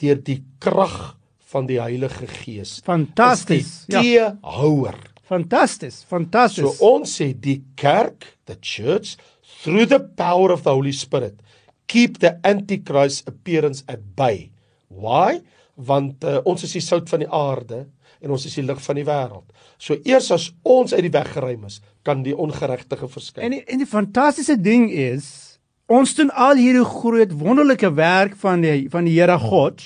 deur 0.00 0.18
die 0.24 0.42
krag 0.62 1.16
van 1.54 1.68
die 1.70 1.80
Heilige 1.80 2.26
Gees. 2.26 2.80
Fantasties. 2.84 3.84
Die 3.86 4.16
teehouer. 4.16 4.98
Fantasties. 5.28 6.02
Fantasties. 6.08 6.66
So 6.78 6.92
ons 6.94 7.14
sê 7.20 7.30
die 7.32 7.60
kerk, 7.80 8.26
the 8.50 8.58
church, 8.60 9.16
through 9.62 9.86
the 9.88 10.00
power 10.00 10.52
of 10.52 10.64
the 10.66 10.74
Holy 10.74 10.92
Spirit, 10.92 11.40
keep 11.86 12.18
the 12.18 12.34
antichrist 12.44 13.28
appearance 13.28 13.84
at 13.88 14.02
bay. 14.16 14.50
Why? 14.88 15.40
Want 15.74 16.24
uh, 16.24 16.40
ons 16.44 16.64
is 16.66 16.74
die 16.76 16.84
sout 16.84 17.08
van 17.10 17.24
die 17.24 17.30
aarde 17.30 17.84
en 18.24 18.32
ons 18.32 18.44
is 18.48 18.54
die 18.56 18.64
lig 18.64 18.80
van 18.80 18.98
die 18.98 19.06
wêreld. 19.06 19.46
So 19.80 19.96
eers 20.06 20.30
as 20.32 20.48
ons 20.62 20.94
uit 20.94 21.02
die 21.06 21.12
weg 21.12 21.32
geruim 21.34 21.66
is, 21.68 21.80
kan 22.06 22.22
die 22.24 22.36
ongeregtige 22.36 23.08
verskyn. 23.10 23.44
En 23.44 23.56
die, 23.56 23.64
en 23.68 23.82
die 23.82 23.88
fantastiese 23.88 24.56
ding 24.60 24.88
is 24.90 25.28
ons 25.86 26.14
doen 26.16 26.30
al 26.30 26.56
hierdie 26.56 26.86
groot 26.86 27.32
wonderlike 27.40 27.90
werk 27.94 28.36
van 28.40 28.64
die 28.64 28.88
van 28.92 29.04
die 29.08 29.16
Here 29.18 29.38
God 29.38 29.82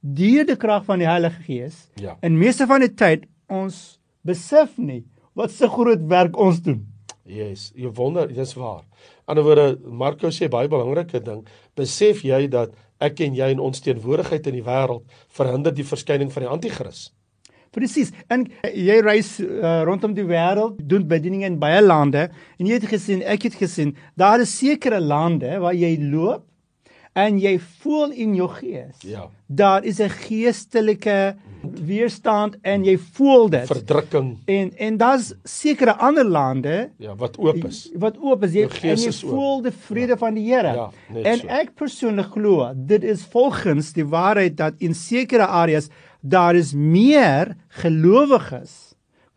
deur 0.00 0.46
die 0.46 0.56
krag 0.56 0.84
van 0.86 1.02
die 1.02 1.08
Heilige 1.08 1.42
Gees. 1.42 1.88
Ja. 1.98 2.16
En 2.22 2.38
meeste 2.38 2.66
van 2.70 2.80
die 2.84 2.94
tyd 2.94 3.26
ons 3.50 3.98
besef 4.26 4.76
nie 4.78 5.04
wat 5.38 5.52
se 5.54 5.68
groot 5.70 6.02
werk 6.10 6.38
ons 6.38 6.62
doen. 6.62 6.86
Yes, 7.28 7.68
jy 7.76 7.90
wonder, 7.92 8.30
dis 8.32 8.54
waar. 8.56 8.82
Die 8.82 9.28
ander 9.28 9.44
woorde, 9.44 9.66
Marko 9.84 10.30
sê 10.32 10.48
baie 10.48 10.70
belangrike 10.70 11.20
ding, 11.20 11.42
besef 11.76 12.22
jy 12.24 12.46
dat 12.50 12.72
ek 13.04 13.20
en 13.26 13.36
jy 13.36 13.50
in 13.52 13.60
ons 13.62 13.82
teenwoordigheid 13.84 14.48
in 14.48 14.56
die 14.58 14.64
wêreld 14.64 15.04
verhinder 15.36 15.74
die 15.74 15.86
verskyning 15.86 16.32
van 16.32 16.46
die 16.46 16.50
anti-kris. 16.54 17.10
Presies. 17.78 18.12
En 18.28 18.44
jy 18.74 18.98
reis 19.06 19.36
uh, 19.44 19.82
rondom 19.88 20.14
die 20.16 20.26
wêreld, 20.26 20.80
doen 20.90 21.06
bedieninge 21.08 21.46
in 21.46 21.58
baie 21.62 21.80
lande 21.84 22.28
en 22.58 22.66
jy 22.66 22.80
het 22.80 22.88
gesien, 22.90 23.22
ek 23.22 23.48
het 23.48 23.58
gesien, 23.62 23.94
daar 24.18 24.42
is 24.42 24.56
sekere 24.58 25.00
lande 25.00 25.58
waar 25.62 25.76
jy 25.78 25.94
loop 26.10 26.44
en 27.18 27.38
jy 27.42 27.56
voel 27.82 28.12
in 28.14 28.34
jou 28.38 28.46
gees. 28.60 28.94
Ja. 29.02 29.28
Daar 29.48 29.84
is 29.84 29.98
'n 29.98 30.10
geestelike 30.10 31.34
weerstand 31.84 32.56
en 32.62 32.84
jy 32.84 32.96
voel 33.14 33.48
dit. 33.50 33.66
Verdrukking, 33.66 34.36
En 34.46 34.70
en 34.76 34.96
daar's 34.96 35.32
sekere 35.44 35.96
ander 35.96 36.24
lande 36.24 36.90
ja, 36.98 37.14
wat 37.16 37.38
oop 37.38 37.64
is. 37.64 37.90
wat 37.94 38.16
oop 38.20 38.44
is 38.44 38.52
jy 38.52 38.62
en 38.82 38.96
jy 38.96 39.08
is 39.08 39.24
oop. 39.24 39.30
voel 39.30 39.62
die 39.62 39.72
vrede 39.72 40.16
van 40.16 40.34
die 40.34 40.44
Here. 40.52 40.74
Ja, 40.74 40.90
en 41.22 41.38
so. 41.38 41.46
ek 41.48 41.74
persoonlik 41.74 42.30
glo 42.32 42.72
dit 42.76 43.02
is 43.04 43.24
volgens 43.24 43.92
die 43.92 44.06
waarheid 44.06 44.56
dat 44.56 44.74
in 44.78 44.94
sekere 44.94 45.46
areas 45.46 45.88
daar 46.20 46.58
is 46.58 46.74
meer 46.74 47.54
gelowiges. 47.80 48.88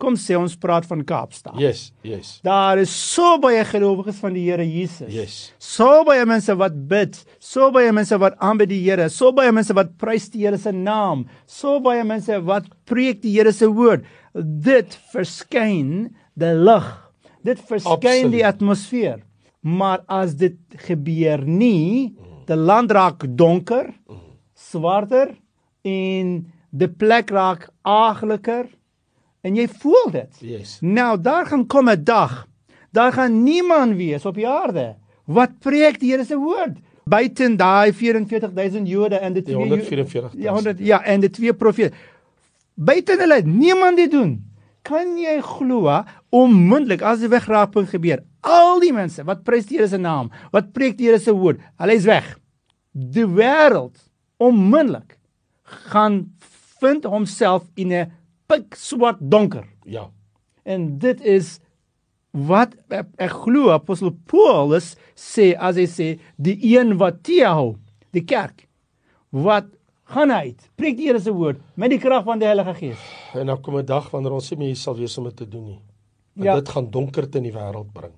Kom 0.02 0.16
sê 0.18 0.34
ons 0.34 0.56
praat 0.58 0.86
van 0.88 1.04
Kaapstad. 1.06 1.54
Yes, 1.62 1.92
yes. 2.02 2.40
Daar 2.42 2.80
is 2.82 2.90
so 2.90 3.36
baie 3.42 3.62
gelowiges 3.68 4.18
van 4.18 4.34
die 4.34 4.48
Here 4.48 4.64
Jesus. 4.66 5.12
Yes. 5.14 5.36
So 5.62 6.02
baie 6.08 6.24
mense 6.26 6.56
wat 6.58 6.74
bid, 6.90 7.20
so 7.38 7.70
baie 7.74 7.92
mense 7.94 8.18
wat 8.18 8.34
aanbid 8.42 8.72
die 8.72 8.80
Here, 8.82 9.06
so 9.14 9.30
baie 9.36 9.52
mense 9.54 9.76
wat 9.78 9.94
prys 10.02 10.26
die 10.32 10.42
Here 10.42 10.58
se 10.58 10.72
naam, 10.74 11.28
so 11.46 11.78
baie 11.84 12.02
mense 12.08 12.40
wat 12.48 12.66
preek 12.90 13.22
die 13.22 13.36
Here 13.36 13.52
se 13.54 13.70
woord. 13.70 14.02
Dit 14.34 14.96
verskyn 15.12 16.10
die 16.34 16.54
lig. 16.58 16.88
Dit 17.46 17.62
verskyn 17.68 17.94
Absoluut. 17.94 18.34
die 18.34 18.44
atmosfeer. 18.46 19.22
Maar 19.62 20.02
as 20.10 20.34
dit 20.34 20.58
gebeur 20.88 21.44
nie, 21.46 22.10
die 22.48 22.58
land 22.58 22.90
raak 22.90 23.22
donker, 23.38 23.92
swarter 24.58 25.36
en 25.86 26.34
die 26.72 26.88
plek 26.88 27.30
raak 27.30 27.68
agliker 27.84 28.66
en 29.44 29.56
jy 29.58 29.66
voel 29.82 30.12
dit. 30.14 30.40
Yes. 30.40 30.78
Nou 30.80 31.20
daar 31.20 31.46
gaan 31.46 31.66
kom 31.66 31.90
'n 31.90 32.04
dag. 32.04 32.46
Daar 32.90 33.12
gaan 33.12 33.42
niemand 33.42 33.96
wees 33.96 34.26
op 34.26 34.34
die 34.34 34.48
aarde 34.48 34.96
wat 35.24 35.58
preek 35.60 36.00
die 36.00 36.10
Here 36.10 36.24
se 36.24 36.36
woord 36.36 36.76
buiten 37.04 37.56
daai 37.56 37.92
44000 37.92 38.88
Jode 38.88 39.18
en 39.18 39.32
die 39.32 39.42
Die 39.42 39.54
twee 39.54 39.68
144.000. 39.68 40.38
Ja, 40.38 40.52
100 40.52 40.78
ja, 40.78 41.02
en 41.04 41.20
die 41.20 41.30
twee 41.30 41.54
profete. 41.54 41.96
Buiten 42.74 43.18
hulle 43.18 43.42
niemand 43.42 43.96
dit 43.96 44.10
doen. 44.10 44.38
Kan 44.82 45.16
jy 45.18 45.40
glo 45.40 46.02
onmiddellik 46.30 47.02
as 47.02 47.20
die 47.22 47.28
wegraping 47.30 47.86
gebeur, 47.88 48.24
al 48.40 48.80
die 48.82 48.92
mense 48.92 49.22
wat 49.24 49.44
prys 49.44 49.68
die 49.68 49.78
Here 49.78 49.88
se 49.88 49.98
naam, 49.98 50.30
wat 50.50 50.72
preek 50.72 50.96
die 50.98 51.06
Here 51.06 51.20
se 51.22 51.32
woord, 51.32 51.60
hulle 51.78 51.94
is 51.94 52.08
weg. 52.08 52.38
Die 52.92 53.26
wêreld 53.26 53.94
onmiddellik 54.42 55.18
gaan 55.92 56.32
vind 56.82 57.04
homself 57.08 57.68
in 57.76 57.92
'n 57.92 58.10
pikswart 58.48 59.18
donker. 59.20 59.66
Ja. 59.86 60.10
En 60.64 60.98
dit 60.98 61.20
is 61.20 61.58
wat 62.32 62.74
ek, 62.88 63.06
ek 63.18 63.30
glo 63.44 63.70
apostel 63.74 64.12
Paulus 64.26 64.96
sê 65.16 65.52
as 65.58 65.76
hy 65.76 65.86
sê 65.86 66.08
die 66.38 66.56
een 66.76 66.96
wat 66.98 67.22
teehou, 67.22 67.76
die 68.12 68.24
kerk 68.24 68.66
wat 69.32 69.66
gaan 70.12 70.30
uit, 70.30 70.60
preek 70.76 70.96
die 70.96 71.06
Here 71.08 71.20
se 71.20 71.32
woord 71.32 71.60
met 71.76 71.90
die 71.90 71.98
krag 71.98 72.24
van 72.24 72.38
die 72.38 72.46
Heilige 72.48 72.74
Gees. 72.74 73.00
En 73.34 73.46
dan 73.46 73.60
kom 73.60 73.76
'n 73.78 73.84
dag 73.86 74.10
wanneer 74.10 74.32
ons 74.32 74.50
nie 74.50 74.58
meer 74.58 74.66
hier 74.68 74.76
sal 74.76 74.96
wees 74.96 75.18
om 75.18 75.24
dit 75.24 75.36
te 75.36 75.48
doen 75.48 75.64
nie. 75.64 75.80
Want 76.34 76.46
Ja. 76.46 76.54
dit 76.54 76.68
gaan 76.68 76.90
donkerte 76.90 77.38
in 77.38 77.44
die 77.44 77.52
wêreld 77.52 77.92
bring. 77.92 78.12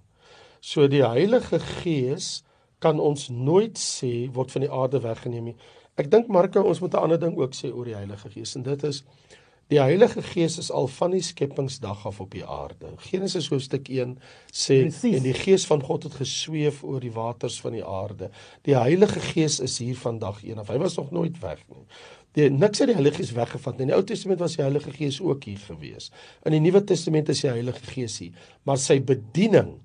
So 0.60 0.88
die 0.88 1.02
Heilige 1.04 1.58
Gees 1.58 2.42
kan 2.80 3.00
ons 3.00 3.28
nooit 3.28 3.78
sê 3.78 4.30
word 4.32 4.50
van 4.50 4.60
die 4.62 4.70
aarde 4.70 5.00
weggeneem 5.00 5.44
nie. 5.44 5.56
Ek 5.94 6.08
dink 6.10 6.26
Marko 6.26 6.64
ons 6.66 6.80
moet 6.82 6.94
'n 6.94 7.02
ander 7.06 7.20
ding 7.20 7.36
ook 7.38 7.54
sê 7.54 7.70
oor 7.70 7.84
die 7.84 7.94
Heilige 7.94 8.28
Gees 8.30 8.56
en 8.56 8.62
dit 8.62 8.82
is 8.82 9.04
die 9.68 9.80
Heilige 9.80 10.22
Gees 10.22 10.58
is 10.58 10.70
al 10.70 10.88
van 10.88 11.10
die 11.10 11.22
skepingsdag 11.22 12.06
af 12.06 12.20
op 12.20 12.30
die 12.30 12.44
aarde. 12.44 12.90
Genesis 12.98 13.48
hoofstuk 13.48 13.88
1 13.88 14.18
sê 14.52 14.80
Presies. 14.82 15.16
en 15.16 15.22
die 15.22 15.34
Gees 15.34 15.66
van 15.66 15.82
God 15.82 16.02
het 16.02 16.14
gesweef 16.14 16.82
oor 16.82 17.00
die 17.00 17.12
waters 17.12 17.60
van 17.60 17.72
die 17.72 17.84
aarde. 17.84 18.30
Die 18.62 18.76
Heilige 18.76 19.20
Gees 19.20 19.60
is 19.60 19.78
hier 19.78 19.96
vandag 19.96 20.42
een 20.42 20.58
of 20.58 20.68
hy 20.68 20.78
was 20.78 20.96
nog 20.96 21.10
nooit 21.10 21.38
weg 21.40 21.62
nie. 21.68 21.86
Die 22.32 22.50
niks 22.50 22.78
het 22.78 22.88
die 22.88 22.94
Heilige 22.94 23.16
Gees 23.22 23.32
weggevat 23.32 23.76
nie. 23.76 23.82
In 23.82 23.88
die 23.88 23.96
Ou 23.96 24.04
Testament 24.04 24.40
was 24.40 24.56
die 24.56 24.62
Heilige 24.62 24.90
Gees 24.90 25.20
ook 25.20 25.44
hier 25.44 25.58
gewees. 25.58 26.10
In 26.42 26.52
die 26.52 26.60
Nuwe 26.60 26.84
Testament 26.84 27.28
is 27.28 27.40
die 27.40 27.50
Heilige 27.50 27.86
Gees 27.86 28.18
hier, 28.18 28.32
maar 28.64 28.78
sy 28.78 29.00
bediening, 29.00 29.78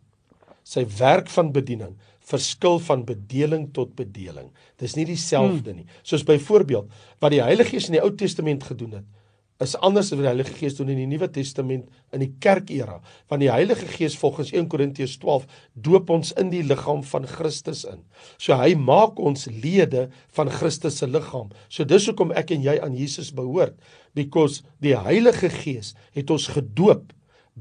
sy 0.63 0.87
werk 0.97 1.29
van 1.29 1.51
bediening 1.51 1.95
verskil 2.29 2.79
van 2.85 3.05
bedeling 3.07 3.69
tot 3.73 3.95
bedeling. 3.97 4.51
Dis 4.81 4.95
nie 4.97 5.07
dieselfde 5.09 5.73
nie. 5.73 5.87
Soos 6.03 6.25
byvoorbeeld 6.27 6.91
wat 7.19 7.33
die 7.33 7.43
Heilige 7.43 7.75
Gees 7.75 7.89
in 7.89 7.97
die 7.97 8.03
Ou 8.03 8.11
Testament 8.15 8.67
gedoen 8.69 8.99
het, 8.99 9.07
is 9.59 9.75
anders 9.83 10.07
as 10.07 10.15
wat 10.15 10.23
die 10.23 10.31
Heilige 10.31 10.53
Gees 10.55 10.77
doen 10.77 10.91
in 10.93 11.01
die 11.01 11.07
Nuwe 11.09 11.27
Testament 11.35 11.89
in 12.15 12.23
die 12.23 12.31
kerkera. 12.39 12.99
Want 13.31 13.43
die 13.43 13.51
Heilige 13.51 13.89
Gees 13.91 14.15
volgens 14.19 14.53
1 14.55 14.69
Korintiërs 14.71 15.17
12 15.19 15.49
doop 15.75 16.13
ons 16.15 16.31
in 16.39 16.51
die 16.53 16.63
liggaam 16.63 17.01
van 17.03 17.27
Christus 17.27 17.83
in. 17.89 18.05
So 18.39 18.55
hy 18.55 18.71
maak 18.79 19.19
ons 19.19 19.49
lede 19.51 20.07
van 20.37 20.51
Christus 20.53 21.01
se 21.01 21.09
liggaam. 21.11 21.51
So 21.67 21.83
dis 21.83 22.07
hoekom 22.07 22.31
ek 22.39 22.55
en 22.55 22.63
jy 22.63 22.77
aan 22.79 22.95
Jesus 22.95 23.33
behoort 23.35 23.75
because 24.15 24.63
die 24.83 24.95
Heilige 24.95 25.51
Gees 25.59 25.91
het 26.15 26.31
ons 26.31 26.47
gedoop 26.55 27.11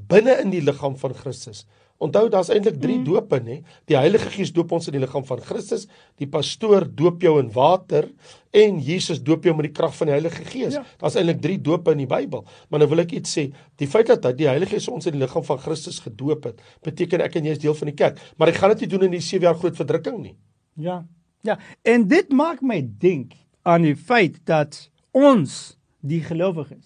binne 0.09 0.37
in 0.39 0.53
die 0.55 0.63
liggaam 0.63 0.95
van 0.99 1.13
Christus. 1.17 1.65
Onthou 1.99 2.29
daar's 2.31 2.47
eintlik 2.53 2.77
3 2.79 3.01
dope 3.03 3.41
nê. 3.43 3.57
Die 3.91 3.97
Heilige 3.99 4.29
Gees 4.31 4.53
doop 4.55 4.71
ons 4.71 4.87
in 4.87 4.95
die 4.95 5.01
liggaam 5.03 5.25
van 5.27 5.41
Christus, 5.43 5.83
die 6.19 6.27
pastoor 6.31 6.85
doop 6.87 7.23
jou 7.25 7.33
in 7.41 7.49
water 7.51 8.07
en 8.55 8.79
Jesus 8.83 9.19
doop 9.23 9.43
jou 9.45 9.53
met 9.57 9.67
die 9.67 9.73
krag 9.75 9.91
van 9.97 10.07
die 10.07 10.15
Heilige 10.15 10.45
Gees. 10.47 10.77
Ja. 10.77 10.85
Daar's 11.01 11.17
eintlik 11.19 11.41
3 11.43 11.57
dope 11.65 11.91
in 11.91 12.05
die 12.05 12.09
Bybel. 12.09 12.45
Maar 12.69 12.83
nou 12.85 12.89
wil 12.93 13.03
ek 13.03 13.17
iets 13.19 13.35
sê, 13.35 13.49
die 13.81 13.89
feit 13.91 14.07
dat 14.13 14.29
die 14.39 14.47
Heilige 14.47 14.77
Gees 14.77 14.87
ons 14.87 15.11
in 15.11 15.17
die 15.17 15.23
liggaam 15.25 15.43
van 15.43 15.59
Christus 15.59 15.99
gedoop 16.05 16.47
het, 16.47 16.63
beteken 16.87 17.25
ek 17.27 17.35
en 17.35 17.51
jy 17.51 17.57
is 17.57 17.63
deel 17.65 17.75
van 17.75 17.91
die 17.91 17.97
kerk. 17.99 18.23
Maar 18.39 18.53
hy 18.53 18.59
gaan 18.61 18.75
dit 18.77 18.85
nie 18.85 18.91
doen 18.95 19.09
in 19.09 19.17
die 19.17 19.25
7 19.25 19.49
jaar 19.49 19.59
groot 19.59 19.75
verdrukking 19.75 20.21
nie. 20.23 20.37
Ja. 20.79 21.01
Ja, 21.43 21.55
en 21.87 22.07
dit 22.11 22.31
maak 22.35 22.63
my 22.63 22.81
dink 22.99 23.35
aan 23.67 23.85
die 23.87 23.95
feit 23.95 24.41
dat 24.47 24.87
ons 25.15 25.77
die 25.99 26.19
gelowiges 26.23 26.83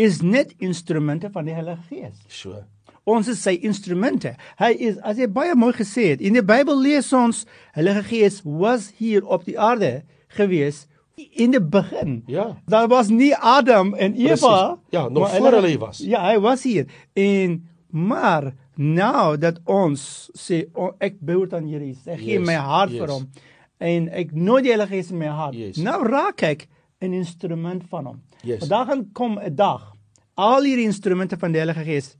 is 0.00 0.22
net 0.24 0.54
instrumente 0.64 1.28
van 1.32 1.48
die 1.48 1.56
Heilige 1.56 1.82
Gees. 1.90 2.20
So. 2.28 2.62
Ons 3.04 3.28
is 3.28 3.42
sy 3.42 3.56
instrumente. 3.66 4.36
Hy 4.60 4.70
is 4.78 4.98
as 5.02 5.18
hy 5.18 5.26
baie 5.26 5.54
mooi 5.58 5.72
gesê 5.74 6.12
het. 6.12 6.22
In 6.22 6.36
die 6.38 6.44
Bybel 6.46 6.78
lees 6.78 7.10
ons 7.16 7.44
Heilige 7.74 8.04
Gees 8.10 8.40
was 8.44 8.92
hier 8.98 9.26
op 9.26 9.44
die 9.48 9.58
aarde 9.58 10.02
gewees 10.36 10.86
in 11.16 11.52
die 11.52 11.60
begin. 11.60 12.22
Ja. 12.30 12.52
Daar 12.70 12.88
was 12.88 13.10
nie 13.10 13.34
Adam 13.36 13.94
en 13.94 14.14
Eva. 14.14 14.36
Precies. 14.36 14.90
Ja, 14.94 15.08
nog 15.08 15.34
voor 15.34 15.52
hulle 15.58 15.68
hier 15.68 15.78
was. 15.82 15.98
Ja, 15.98 16.22
hy 16.30 16.38
was 16.40 16.62
hier. 16.62 16.86
En 17.12 17.68
maar 17.90 18.52
nou 18.74 19.36
dat 19.36 19.58
ons 19.68 20.30
sê 20.38 20.64
oh, 20.72 20.94
ek 21.02 21.18
behoort 21.20 21.52
aan 21.58 21.66
Here 21.68 21.84
Jesus. 21.84 22.06
Ek 22.06 22.22
gee 22.22 22.38
Yes, 22.38 22.46
my 22.46 22.56
hart 22.56 22.94
yes. 22.94 23.02
vir 23.02 23.12
hom 23.12 23.26
en 23.82 24.06
ek 24.14 24.30
nooi 24.32 24.62
die 24.62 24.70
Heilige 24.70 24.94
Gees 24.94 25.10
in 25.10 25.18
my 25.20 25.30
hart. 25.34 25.58
Yes. 25.58 25.80
Nou 25.82 25.98
raak 26.06 26.42
ek 26.46 26.68
'n 27.02 27.12
instrument 27.18 27.82
van 27.90 28.06
hom. 28.06 28.22
Yes. 28.46 28.68
Daar 28.68 28.86
gaan 28.86 29.10
kom 29.12 29.38
'n 29.38 29.54
dag 29.54 29.92
al 30.34 30.62
hierdie 30.62 30.86
instrumente 30.86 31.36
van 31.36 31.52
die 31.52 31.58
Heilige 31.58 31.84
Gees 31.84 32.16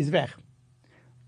is 0.00 0.12
weg. 0.14 0.36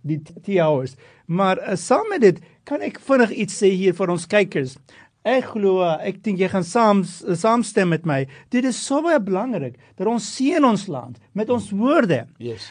Die 0.07 0.21
10 0.23 0.61
hours. 0.63 0.95
Maar 1.27 1.59
uh, 1.63 1.75
saam 1.77 2.09
met 2.09 2.23
dit 2.23 2.41
kan 2.67 2.83
ek 2.83 3.01
vinnig 3.03 3.35
iets 3.35 3.59
sê 3.63 3.73
hier 3.75 3.95
vir 3.97 4.13
ons 4.15 4.27
kykers. 4.31 4.77
Ek 5.27 5.49
glo, 5.57 5.83
ek 5.83 6.21
dink 6.23 6.39
jy 6.39 6.49
gaan 6.53 6.67
saam 6.67 7.03
saamstem 7.07 7.91
met 7.91 8.07
my. 8.07 8.21
Dit 8.55 8.67
is 8.69 8.79
so 8.79 9.03
baie 9.03 9.19
belangrik 9.19 9.75
dat 9.99 10.07
ons 10.07 10.27
seën 10.37 10.63
ons 10.65 10.87
land 10.87 11.19
met 11.35 11.51
ons 11.51 11.73
woorde. 11.75 12.23
Yes. 12.39 12.71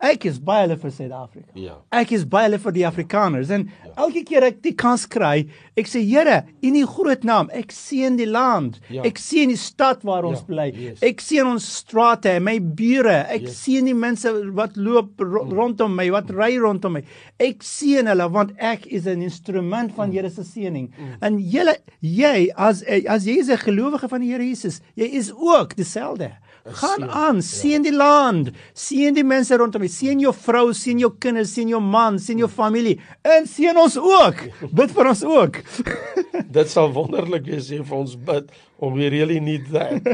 Ek 0.00 0.24
is 0.30 0.36
baie 0.38 0.68
lief 0.70 0.78
vir 0.84 0.92
Suid-Afrika. 0.94 1.48
Ja. 1.58 1.72
Ek 1.90 2.12
is 2.14 2.22
baie 2.24 2.46
lief 2.52 2.62
vir 2.62 2.74
die 2.76 2.84
Afrikaners 2.86 3.50
en 3.50 3.64
elke 3.98 4.20
keer 4.24 4.44
ek 4.46 4.60
die 4.62 4.70
kans 4.78 5.06
kry, 5.10 5.48
ek 5.76 5.86
sê 5.90 5.98
Here, 6.06 6.44
in 6.62 6.76
U 6.78 6.84
groot 6.86 7.24
naam, 7.26 7.48
ek 7.52 7.72
sien 7.74 8.14
die 8.16 8.28
land. 8.30 8.78
Ja. 8.94 9.02
Ek 9.08 9.18
sien 9.18 9.48
die 9.50 9.56
stad 9.58 10.04
waar 10.06 10.24
ons 10.24 10.38
Ja, 10.38 10.44
bly. 10.46 10.68
yes. 10.76 11.02
Ek 11.02 11.20
sien 11.20 11.46
ons 11.50 11.66
strate, 11.66 12.38
my 12.40 12.60
bure. 12.60 13.26
Ek 13.26 13.42
Yes. 13.48 13.56
sien 13.58 13.86
die 13.86 13.94
mense 13.94 14.30
wat 14.54 14.76
loop 14.76 15.18
ro 15.18 15.42
rondom 15.50 15.96
my, 15.96 16.08
wat 16.10 16.30
ry 16.30 16.56
rondom 16.62 16.92
my. 16.92 17.02
Ek 17.40 17.62
sien 17.66 18.06
hulle 18.06 18.28
want 18.30 18.52
ek 18.56 18.86
is 18.86 19.04
'n 19.06 19.20
instrument 19.22 19.90
Mm. 19.90 19.96
van 19.96 20.12
Here 20.12 20.30
se 20.30 20.42
seëning. 20.44 20.90
En 21.20 21.38
julle 21.40 21.76
jy 22.00 22.50
as 22.56 22.84
as 22.86 23.24
jy 23.26 23.38
is 23.40 23.48
'n 23.50 23.56
gelowige 23.56 24.08
van 24.08 24.20
die 24.20 24.28
Here 24.30 24.44
Jesus, 24.44 24.80
jy 24.96 25.06
is 25.12 25.32
ook 25.32 25.74
dieselfde. 25.74 26.30
Gaan 26.68 27.00
seën, 27.00 27.08
aan, 27.10 27.42
sien 27.42 27.82
die 27.82 27.92
land, 27.96 28.50
sien 28.74 29.14
die 29.14 29.24
mense 29.24 29.56
rondom 29.56 29.80
sien 29.88 30.20
jou 30.22 30.32
vrou, 30.32 30.72
sien 30.76 31.00
jou 31.02 31.10
kinders, 31.20 31.52
sien 31.54 31.68
jou 31.68 31.80
man, 31.80 32.18
sien 32.18 32.38
jou 32.38 32.48
familie 32.48 32.98
en 33.24 33.46
sien 33.46 33.76
ons 33.76 33.96
ook. 34.00 34.44
Bid 34.72 34.94
vir 34.94 35.10
ons 35.12 35.24
ook. 35.24 35.60
Dit 36.56 36.70
sal 36.72 36.92
wonderlik 36.94 37.46
wees 37.48 37.66
as 37.66 37.72
jy 37.74 37.82
vir 37.84 37.98
ons 37.98 38.16
bid 38.28 38.52
om 38.78 38.94
we 38.94 39.08
really 39.10 39.40
need 39.40 39.66
that. 39.74 40.06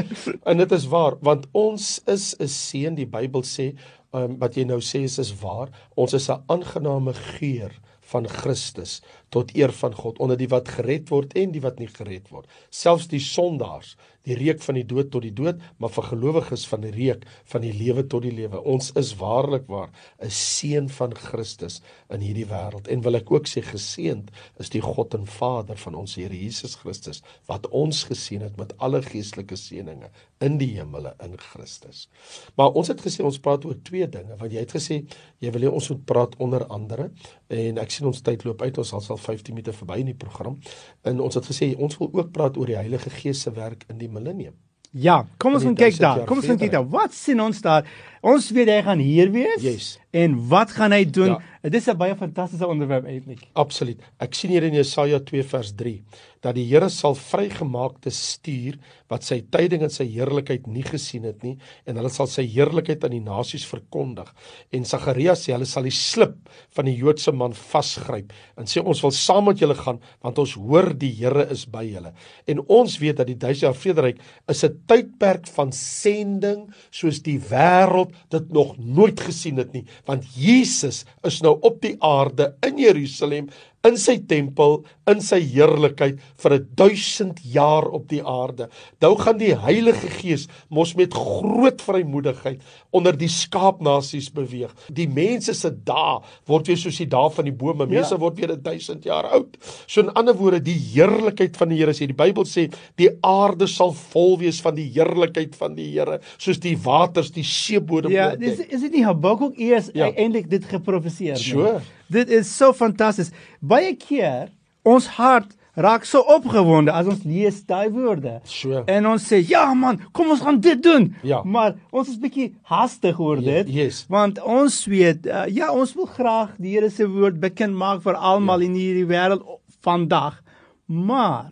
en 0.49 0.57
dit 0.57 0.71
is 0.75 0.87
waar 0.89 1.19
want 1.21 1.45
ons 1.53 1.99
is 2.11 2.35
'n 2.39 2.49
seën 2.49 2.95
die 2.95 3.05
Bybel 3.05 3.43
sê 3.45 3.75
um, 4.13 4.37
wat 4.41 4.57
jy 4.57 4.65
nou 4.65 4.81
sê 4.81 5.05
is 5.05 5.19
is 5.19 5.33
waar. 5.41 5.69
Ons 5.95 6.13
is 6.13 6.29
'n 6.29 6.41
aangename 6.49 7.13
geur 7.13 7.71
van 8.11 8.27
Christus 8.27 9.01
tot 9.29 9.53
eer 9.55 9.71
van 9.71 9.95
God 9.95 10.19
onder 10.19 10.37
die 10.37 10.49
wat 10.51 10.69
gered 10.77 11.09
word 11.09 11.33
en 11.37 11.51
die 11.51 11.63
wat 11.63 11.79
nie 11.79 11.89
gered 11.91 12.29
word. 12.31 12.49
Selfs 12.69 13.07
die 13.11 13.21
sondaars, 13.23 13.95
die 14.25 14.37
reuk 14.37 14.61
van 14.65 14.77
die 14.79 14.85
dood 14.87 15.11
tot 15.13 15.23
die 15.25 15.33
dood, 15.35 15.61
maar 15.77 15.91
vir 15.93 16.07
gelowiges 16.09 16.65
van 16.69 16.81
die 16.85 16.93
reuk 16.95 17.25
van 17.51 17.61
die 17.65 17.73
lewe 17.75 18.05
tot 18.09 18.25
die 18.25 18.33
lewe. 18.33 18.61
Ons 18.65 18.91
is 18.97 19.13
waarlik 19.19 19.67
waar 19.69 19.91
'n 20.19 20.29
seën 20.29 20.89
van 20.89 21.13
Christus 21.13 21.81
in 22.09 22.21
hierdie 22.21 22.47
wêreld. 22.49 22.87
En 22.87 23.01
wil 23.01 23.15
ek 23.15 23.31
ook 23.31 23.47
sê 23.47 23.61
geseënd 23.61 24.31
is 24.59 24.69
die 24.69 24.81
God 24.81 25.13
en 25.13 25.27
Vader 25.27 25.77
van 25.77 25.95
ons 25.95 26.15
Here 26.15 26.33
Jesus 26.33 26.75
Christus 26.75 27.21
wat 27.47 27.67
ons 27.69 28.03
geseën 28.03 28.41
het 28.41 28.57
met 28.57 28.73
alle 28.77 29.01
geestelike 29.01 29.55
seënings 29.55 30.09
in 30.39 30.57
die 30.57 30.73
hemele 30.75 31.13
in 31.23 31.37
Christus. 31.39 32.07
Maar 32.55 32.75
ons 32.75 32.87
het 32.87 33.01
gesê 33.01 33.23
ons 33.23 33.39
praat 33.39 33.65
oor 33.65 33.77
twee 33.83 34.07
dinge 34.07 34.35
want 34.37 34.51
jy 34.51 34.59
het 34.59 34.75
gesê 34.75 35.05
jy 35.39 35.51
wil 35.51 35.61
hê 35.67 35.71
ons 35.71 35.89
moet 35.89 36.05
praat 36.05 36.35
onder 36.43 36.65
andere 36.67 37.09
en 37.47 37.77
ek 37.77 37.91
sien 37.91 38.07
ons 38.07 38.21
tyd 38.21 38.43
loop 38.43 38.61
uit 38.61 38.77
ons 38.77 38.93
sal 38.95 39.14
sal 39.15 39.35
15 39.35 39.55
minute 39.55 39.73
verby 39.73 39.99
in 40.03 40.11
die 40.11 40.19
program 40.19 40.59
en 41.03 41.23
ons 41.23 41.39
het 41.39 41.47
gesê 41.49 41.73
ons 41.77 41.97
wil 42.01 42.11
ook 42.13 42.31
praat 42.35 42.57
oor 42.57 42.71
die 42.71 42.79
Heilige 42.79 43.09
Gees 43.09 43.41
se 43.45 43.53
werk 43.55 43.87
in 43.89 43.99
die 44.01 44.11
millennium. 44.11 44.55
Ja, 44.95 45.25
kom 45.37 45.57
ons 45.57 45.65
gaan 45.65 45.75
kyk 45.75 45.97
1000 45.97 46.03
daar. 46.05 46.21
Kom 46.27 46.39
ons 46.39 46.47
gaan 46.47 46.59
kyk 46.59 46.71
daar. 46.71 46.85
Wat 46.87 47.13
sien 47.13 47.41
ons 47.43 47.57
daar? 47.61 47.83
Ons 48.25 48.47
weet 48.57 48.71
hy 48.73 48.79
gaan 48.81 49.01
hier 49.05 49.29
wees. 49.29 49.61
Yes. 49.61 49.89
En 50.15 50.37
wat 50.49 50.71
gaan 50.73 50.95
hy 50.95 51.03
doen? 51.05 51.35
Ja. 51.35 51.55
Dit 51.65 51.81
is 51.81 51.87
'n 51.89 51.97
baie 51.97 52.15
fantastiese 52.15 52.67
onderwerp 52.67 53.05
eintlik. 53.05 53.41
Absoluut. 53.53 53.99
Ek 54.19 54.33
sien 54.33 54.51
hier 54.51 54.63
in 54.63 54.73
Jesaja 54.73 55.19
2 55.19 55.43
vers 55.43 55.73
3 55.75 56.03
dat 56.41 56.55
die 56.55 56.65
Here 56.69 56.89
sal 56.89 57.15
vrygemaakte 57.15 58.11
stuur 58.11 58.77
wat 59.09 59.23
sy 59.23 59.41
tyding 59.49 59.81
en 59.81 59.89
sy 59.89 60.05
heerlikheid 60.05 60.67
nie 60.67 60.83
gesien 60.83 61.23
het 61.23 61.43
nie 61.43 61.57
en 61.85 61.95
hulle 61.95 62.09
sal 62.09 62.27
sy 62.27 62.45
heerlikheid 62.45 63.03
aan 63.03 63.15
die 63.17 63.23
nasies 63.23 63.65
verkondig. 63.65 64.29
En 64.71 64.85
Sagaria 64.85 65.33
sê 65.33 65.53
hulle 65.53 65.65
sal 65.65 65.83
die 65.83 65.91
slip 65.91 66.35
van 66.75 66.85
die 66.85 66.95
Joodse 66.95 67.31
man 67.31 67.53
vasgryp 67.53 68.31
en 68.57 68.65
sê 68.65 68.79
ons 68.79 69.01
wil 69.01 69.11
saam 69.11 69.45
met 69.49 69.59
julle 69.59 69.75
gaan 69.75 69.99
want 70.21 70.37
ons 70.37 70.53
hoor 70.53 70.93
die 70.93 71.13
Here 71.15 71.47
is 71.49 71.65
by 71.65 71.83
julle. 71.83 72.13
En 72.47 72.61
ons 72.67 72.97
weet 72.99 73.17
dat 73.17 73.27
die 73.27 73.39
duisend 73.39 73.63
jaar 73.63 73.73
vrederyk 73.73 74.21
is 74.47 74.63
'n 74.63 74.81
tydperk 74.87 75.47
van 75.47 75.71
sending 75.71 76.69
soos 76.91 77.21
die 77.21 77.39
wêreld 77.39 78.13
dit 78.33 78.51
nog 78.51 78.75
nooit 78.77 79.19
gesien 79.19 79.57
het 79.57 79.71
nie 79.71 79.85
want 80.05 80.25
Jesus 80.35 81.03
is 81.21 81.41
nou 81.41 81.57
op 81.61 81.81
die 81.81 81.95
aarde 82.03 82.55
in 82.59 82.77
Jerusalem 82.77 83.49
in 83.85 83.97
sy 84.01 84.17
tempel 84.27 84.79
in 85.07 85.19
sy 85.21 85.39
heerlikheid 85.41 86.19
vir 86.41 86.53
'n 86.55 86.67
1000 86.75 87.39
jaar 87.53 87.85
op 87.93 88.07
die 88.09 88.21
aarde. 88.23 88.69
Nou 89.01 89.15
gaan 89.17 89.37
die 89.37 89.53
Heilige 89.55 90.07
Gees 90.09 90.47
mos 90.69 90.95
met 90.95 91.13
groot 91.13 91.81
vrymoedigheid 91.81 92.61
onder 92.91 93.15
die 93.17 93.27
skaapnasies 93.29 94.29
beweeg. 94.33 94.73
Die 94.93 95.07
mense 95.07 95.53
se 95.53 95.69
dae 95.71 96.19
word 96.47 96.67
weer 96.67 96.77
soos 96.77 96.97
die 96.97 97.07
dae 97.07 97.29
van 97.29 97.45
die 97.45 97.53
bome. 97.53 97.85
Mense 97.85 98.15
Ja. 98.15 98.19
word 98.19 98.37
weer 98.39 98.51
'n 98.51 98.61
1000 98.63 99.03
jaar 99.03 99.25
oud. 99.31 99.57
So 99.87 100.01
in 100.01 100.09
ander 100.15 100.33
woorde, 100.35 100.59
die 100.63 100.79
heerlikheid 100.95 101.55
van 101.57 101.69
die 101.69 101.77
Here 101.77 101.91
sê 101.93 102.07
die 102.07 102.13
Bybel 102.13 102.43
sê 102.45 102.71
die 102.97 103.09
aarde 103.23 103.67
sal 103.67 103.91
vol 103.93 104.37
wees 104.39 104.61
van 104.61 104.75
die 104.75 104.89
heerlikheid 104.93 105.55
van 105.55 105.75
die 105.75 105.91
Here, 105.91 106.19
soos 106.37 106.59
die 106.59 106.75
waters 106.77 107.31
die 107.31 107.43
seebodem 107.43 108.11
Ja, 108.11 108.31
oordek. 108.31 108.41
is 108.41 108.59
is 108.59 108.81
dit 108.81 108.91
nie 108.93 109.03
Habakuk 109.05 109.57
eers 109.59 109.91
Ja. 109.93 110.05
ja. 110.07 110.11
eintlik 110.13 110.49
dit 110.49 110.65
geprofeseer 110.65 111.33
nie? 111.35 111.43
Sure. 111.43 111.81
Dit 112.11 112.29
is 112.29 112.49
so 112.57 112.73
fantasties. 112.73 113.31
Baie 113.61 113.95
keer 113.95 114.49
ons 114.85 115.07
hart 115.17 115.55
raak 115.75 116.05
so 116.07 116.21
opgewonde 116.31 116.93
as 116.95 117.07
ons 117.11 117.23
lees 117.27 117.57
daai 117.67 117.89
woorde. 117.91 118.37
So. 118.47 118.83
En 118.87 119.05
ons 119.09 119.23
sê, 119.31 119.41
"Ja 119.49 119.73
man, 119.73 119.99
kom 120.13 120.29
ons 120.29 120.39
gaan 120.41 120.59
dit 120.59 120.81
doen." 120.83 121.15
Ja. 121.23 121.41
Maar 121.43 121.75
ons 121.91 122.07
is 122.09 122.17
bietjie 122.17 122.53
haastig 122.63 123.19
oor 123.19 123.41
Ja, 123.41 123.51
dit. 123.63 123.73
yes. 123.73 124.05
Want 124.09 124.41
ons 124.43 124.85
weet, 124.85 125.25
uh, 125.27 125.43
ja, 125.47 125.71
ons 125.73 125.93
wil 125.95 126.05
graag 126.05 126.55
die 126.57 126.71
Here 126.75 126.89
se 126.89 127.07
woord 127.07 127.39
bekend 127.39 127.73
maak 127.75 128.01
vir 128.03 128.13
almal 128.13 128.59
Ja. 128.61 128.65
in 128.65 128.73
hierdie 128.73 129.05
wêreld 129.07 129.43
vandag. 129.81 130.41
Maar 130.87 131.51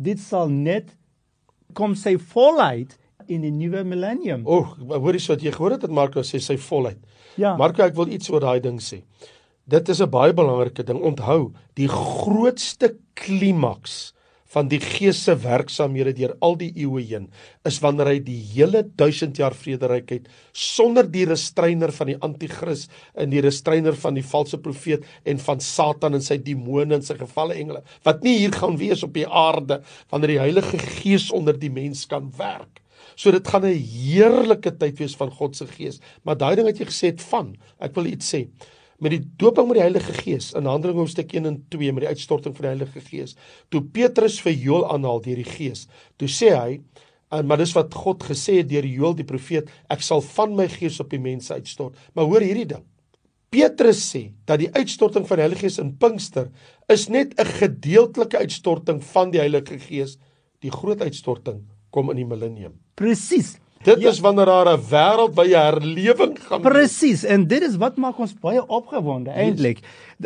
dit 0.00 0.18
sal 0.20 0.48
net 0.48 0.94
kom 1.74 1.94
sy 1.94 2.16
volheid 2.18 2.96
in 3.26 3.40
die 3.40 3.50
nuwe 3.50 3.84
millennium. 3.84 4.42
O, 4.46 4.58
oh, 4.58 4.98
hoorie 5.00 5.18
so 5.20 5.32
wat 5.32 5.42
jy 5.42 5.50
gehoor 5.50 5.70
het 5.70 5.80
dat 5.80 5.90
Marco 5.90 6.20
sê 6.20 6.38
sy 6.40 6.56
volheid. 6.56 6.98
Ja. 7.36 7.56
Marco, 7.56 7.82
ek 7.82 7.94
wil 7.96 8.06
iets 8.08 8.30
oor 8.30 8.40
daai 8.40 8.60
ding 8.60 8.78
sê. 8.78 9.02
Dit 9.64 9.88
is 9.88 10.00
'n 10.00 10.10
baie 10.10 10.32
belangrike 10.32 10.84
ding. 10.84 11.00
Onthou, 11.00 11.52
die 11.74 11.88
grootste 11.88 12.96
klimaks 13.14 14.12
van 14.46 14.68
die 14.68 14.80
Gees 14.80 15.22
se 15.24 15.34
werksaamhede 15.36 16.12
deur 16.12 16.36
al 16.40 16.56
die 16.56 16.70
eeue 16.76 17.00
heen 17.02 17.30
is 17.64 17.80
wanneer 17.80 18.06
hy 18.06 18.18
die 18.18 18.38
hele 18.52 18.84
1000 18.96 19.36
jaar 19.36 19.54
vrederyk 19.54 20.10
het 20.10 20.28
sonder 20.52 21.08
die 21.10 21.24
restreiner 21.24 21.90
van 21.92 22.06
die 22.06 22.18
anti-kris 22.20 22.88
en 23.14 23.30
die 23.30 23.40
restreiner 23.40 23.96
van 23.96 24.14
die 24.14 24.22
valse 24.22 24.58
profeet 24.58 25.02
en 25.24 25.38
van 25.38 25.60
Satan 25.60 26.14
en 26.14 26.22
sy 26.22 26.36
demone 26.36 26.94
en 26.94 27.02
sy 27.02 27.16
gevalle 27.18 27.54
engele 27.54 27.82
wat 28.04 28.22
nie 28.22 28.36
hier 28.38 28.52
gaan 28.52 28.76
wees 28.76 29.02
op 29.02 29.14
die 29.14 29.26
aarde 29.26 29.80
wanneer 30.10 30.28
die 30.28 30.42
Heilige 30.44 30.78
Gees 31.00 31.30
onder 31.32 31.58
die 31.58 31.72
mens 31.72 32.06
kan 32.06 32.30
werk. 32.36 32.82
So 33.16 33.30
dit 33.30 33.48
gaan 33.48 33.64
'n 33.64 33.80
heerlike 33.80 34.76
tyd 34.76 34.98
wees 34.98 35.16
van 35.16 35.30
God 35.30 35.56
se 35.56 35.66
gees. 35.66 36.00
Maar 36.22 36.36
daai 36.36 36.56
ding 36.56 36.66
wat 36.66 36.78
jy 36.78 36.86
gesê 36.86 37.06
het 37.06 37.22
van, 37.22 37.56
ek 37.80 37.94
wil 37.94 38.06
iets 38.06 38.34
sê. 38.34 38.48
Met 38.98 39.16
die 39.16 39.22
doping 39.40 39.66
met 39.68 39.78
die 39.78 39.84
Heilige 39.84 40.12
Gees 40.12 40.52
in 40.54 40.68
Handelinge 40.70 41.02
hoofstuk 41.02 41.32
1 41.34 41.46
en 41.46 41.58
2 41.68 41.92
met 41.92 42.06
die 42.06 42.12
uitstorting 42.14 42.54
van 42.56 42.62
die 42.62 42.72
Heilige 42.72 43.00
Gees. 43.00 43.34
Toe 43.68 43.82
Petrus 43.82 44.40
vir 44.44 44.52
Joël 44.52 44.86
aanhaal 44.92 45.22
deur 45.24 45.40
die 45.42 45.48
Gees, 45.48 45.88
toe 46.16 46.28
sê 46.30 46.54
hy 46.54 46.80
en 47.34 47.46
maar 47.50 47.58
dis 47.58 47.74
wat 47.74 47.94
God 47.94 48.22
gesê 48.22 48.60
het 48.60 48.68
deur 48.70 48.86
Joël 48.86 49.16
die 49.18 49.26
profeet, 49.26 49.70
ek 49.90 50.04
sal 50.06 50.22
van 50.34 50.54
my 50.54 50.68
gees 50.70 51.00
op 51.02 51.10
die 51.10 51.22
mense 51.22 51.54
uitstort. 51.54 51.96
Maar 52.14 52.28
hoor 52.30 52.44
hierdie 52.44 52.68
ding. 52.76 52.84
Petrus 53.54 54.00
sê 54.10 54.28
dat 54.46 54.60
die 54.62 54.70
uitstorting 54.74 55.26
van 55.28 55.38
die 55.38 55.46
Heilige 55.46 55.66
Gees 55.66 55.80
in 55.82 55.92
Pinkster 55.98 56.50
is 56.90 57.08
net 57.08 57.34
'n 57.38 57.46
gedeeltelike 57.58 58.38
uitstorting 58.38 59.02
van 59.02 59.30
die 59.30 59.40
Heilige 59.40 59.78
Gees. 59.78 60.18
Die 60.60 60.70
groot 60.70 61.00
uitstorting 61.00 61.62
kom 61.90 62.10
in 62.10 62.16
die 62.16 62.26
millennium. 62.26 62.74
Presies. 62.94 63.58
Dit 63.84 64.00
ja. 64.00 64.08
is 64.10 64.20
wanneer 64.20 64.46
daar 64.46 64.68
'n 64.76 64.80
wêreldwye 64.90 65.56
herlewing 65.56 66.38
gaan. 66.48 66.60
Presies. 66.62 67.24
En 67.24 67.46
dit 67.46 67.62
is 67.62 67.76
wat 67.76 67.96
maak 67.96 68.18
ons 68.18 68.34
baie 68.40 68.66
opgewonde 68.66 69.30
eintlik. 69.30 69.78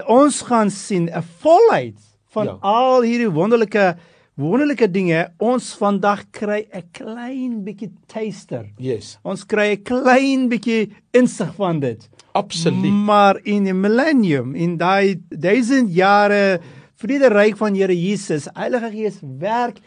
Ons 0.07 0.43
gaan 0.43 0.71
sien 0.71 1.09
'n 1.11 1.23
volheid 1.43 1.99
van 2.31 2.45
Ja. 2.47 2.57
al 2.61 3.03
hierdie 3.03 3.31
wonderlike 3.31 3.97
wonderlike 4.37 4.91
dinge. 4.91 5.29
Ons 5.39 5.75
vandag 5.75 6.31
kry 6.31 6.67
'n 6.73 6.83
klein 6.93 7.65
bietjie 7.65 7.91
taster. 8.07 8.67
Yes, 8.77 9.19
Ons 9.25 9.45
kry 9.45 9.73
'n 9.75 9.83
klein 9.83 10.49
bietjie 10.49 10.93
insig 11.13 11.55
van 11.55 11.81
dit. 11.81 12.09
absoluut. 12.33 12.93
Maar 12.93 13.41
in 13.43 13.65
die 13.65 13.75
millennium, 13.75 14.55
in 14.55 14.77
daai 14.77 15.21
duisend 15.29 15.93
jare 15.95 16.61
vrederyk 16.95 17.57
van 17.57 17.75
Here 17.75 17.93
Jesus, 18.01 18.47
Heilige 18.55 18.91
Gees 18.91 19.19
werk. 19.39 19.79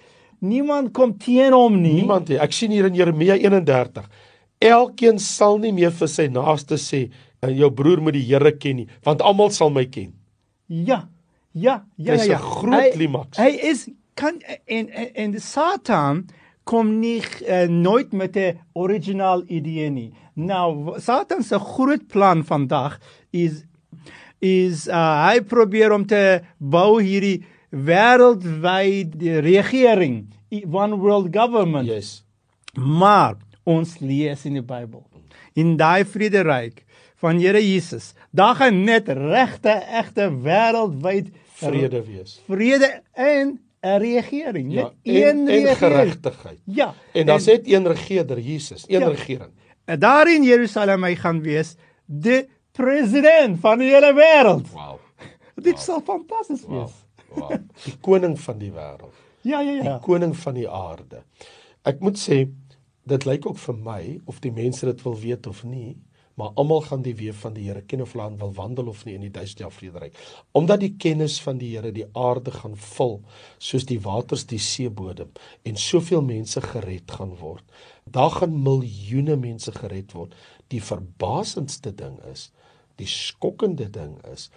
Niemand 0.41 0.91
kom 0.93 1.13
teen 1.21 1.53
hom 1.53 1.77
nie. 1.81 1.99
Niemand 2.01 2.29
nie. 2.29 2.39
Ek 2.41 2.53
sien 2.55 2.73
hier 2.73 2.87
in 2.89 2.97
Jeremia 2.97 3.37
31. 3.37 4.07
Elkeen 4.61 5.19
sal 5.21 5.59
nie 5.61 5.73
meer 5.73 5.93
vir 5.93 6.09
sy 6.09 6.27
naaste 6.33 6.77
sê 6.81 7.07
en 7.41 7.53
jou 7.57 7.69
broer 7.73 8.01
moet 8.01 8.17
die 8.17 8.25
Here 8.25 8.51
ken 8.57 8.81
nie, 8.81 8.87
want 9.05 9.21
almal 9.25 9.49
sal 9.53 9.71
my 9.73 9.85
ken. 9.89 10.13
Ja. 10.67 11.07
Ja, 11.53 11.81
ja, 11.97 12.15
Dis 12.15 12.25
ja. 12.29 12.37
'n 12.37 12.41
groot 12.41 12.93
klimaks. 12.93 13.37
Hy 13.37 13.49
is 13.71 13.89
kan 14.15 14.39
en 14.65 14.89
en, 14.89 15.09
en 15.15 15.31
die 15.31 15.41
Satan 15.43 16.29
kom 16.63 16.99
nie 16.99 17.19
uh, 17.47 17.67
nooit 17.67 18.13
met 18.13 18.37
'n 18.37 18.59
original 18.73 19.43
idee 19.47 19.89
nie. 19.89 20.13
Nou 20.33 20.99
Satan 20.99 21.43
se 21.43 21.59
groot 21.59 22.07
plan 22.07 22.43
vandag 22.43 22.99
is 23.31 23.63
is 24.39 24.87
uh, 24.87 25.27
hy 25.27 25.41
probeer 25.41 25.91
om 25.91 26.05
te 26.05 26.41
bou 26.57 27.01
hierdie 27.01 27.43
wêreldwyd 27.71 29.15
regering, 29.43 30.27
one 30.71 30.95
world 30.97 31.31
government. 31.35 31.87
Yes. 31.87 32.23
Maar 32.75 33.35
ons 33.63 33.97
lees 33.99 34.45
in 34.45 34.53
die 34.59 34.63
Bybel 34.65 35.03
in 35.59 35.73
daai 35.79 36.05
vrederyk 36.07 36.85
van 37.21 37.37
Here 37.43 37.59
Jesus, 37.59 38.13
daar 38.31 38.55
gaan 38.55 38.83
net 38.87 39.09
regte 39.11 39.73
egte 39.99 40.29
wêreldwyd 40.45 41.27
Vrede 41.59 41.99
wees. 42.07 42.37
vrede 42.47 43.01
en 43.13 43.59
'n 43.83 43.97
regering, 43.99 44.71
Ja, 44.73 44.83
net 44.83 44.93
en, 45.03 45.37
een 45.37 45.47
en 45.47 45.63
regering. 45.65 45.77
geregtigheid. 45.77 46.59
Ja. 46.65 46.93
En 47.13 47.25
daar's 47.25 47.45
net 47.45 47.67
een 47.67 47.87
regerder, 47.87 48.39
Jesus, 48.39 48.83
een 48.87 48.99
Ja. 48.99 49.07
regering. 49.07 49.51
En 49.85 49.99
daar 49.99 50.33
in 50.33 50.43
Jerusalem 50.43 51.03
hy 51.03 51.15
gaan 51.15 51.41
wees 51.41 51.75
die 52.05 52.47
president 52.71 53.59
van 53.59 53.77
die 53.79 53.89
hele 53.91 54.13
wêreld. 54.13 54.71
Wow. 54.73 54.97
Dit 55.67 55.79
sal 55.79 56.01
fantasties 56.01 56.61
Wow. 56.67 56.83
wees. 56.85 56.91
Wow. 57.35 57.55
Die 57.85 57.97
koning 58.03 58.37
van 58.39 58.61
die 58.61 58.71
wêreld. 58.75 59.19
Ja, 59.41 59.59
ja, 59.59 59.79
die 59.81 59.89
ja. 59.89 59.97
koning 60.03 60.35
van 60.37 60.53
die 60.53 60.69
aarde. 60.69 61.23
Ek 61.87 62.01
moet 62.05 62.19
sê 62.21 62.43
dit 63.09 63.25
lyk 63.25 63.47
ook 63.49 63.57
vir 63.57 63.77
my 63.81 64.01
of 64.29 64.41
die 64.43 64.53
mense 64.53 64.85
dit 64.85 65.01
wil 65.05 65.17
weet 65.17 65.47
of 65.49 65.63
nie, 65.65 65.95
maar 66.37 66.53
almal 66.55 66.83
gaan 66.85 67.03
die 67.05 67.15
weë 67.17 67.33
van 67.41 67.53
die 67.53 67.67
Here 67.67 67.81
ken 67.85 68.01
of 68.01 68.13
aan 68.17 68.37
wil 68.39 68.53
wandel 68.57 68.87
of 68.87 69.03
nie 69.05 69.15
in 69.17 69.25
die 69.25 69.33
duisende 69.33 69.65
jaar 69.65 69.73
vrederyk. 69.75 70.15
Omdat 70.57 70.83
die 70.83 70.93
kennis 70.97 71.39
van 71.43 71.59
die 71.61 71.73
Here 71.75 71.91
die 71.93 72.07
aarde 72.17 72.53
gaan 72.55 72.77
vul 72.77 73.19
soos 73.57 73.85
die 73.89 73.99
waters 74.01 74.45
die 74.49 74.61
seebodem 74.61 75.33
en 75.67 75.77
soveel 75.77 76.23
mense 76.25 76.61
gered 76.63 77.11
gaan 77.11 77.35
word. 77.41 77.65
Daar 78.05 78.31
gaan 78.39 78.57
miljoene 78.63 79.35
mense 79.37 79.73
gered 79.75 80.15
word. 80.17 80.33
Die 80.73 80.81
verbasendste 80.81 81.93
ding 81.95 82.17
is, 82.31 82.49
die 82.97 83.09
skokkende 83.09 83.89
ding 83.91 84.17
is 84.31 84.49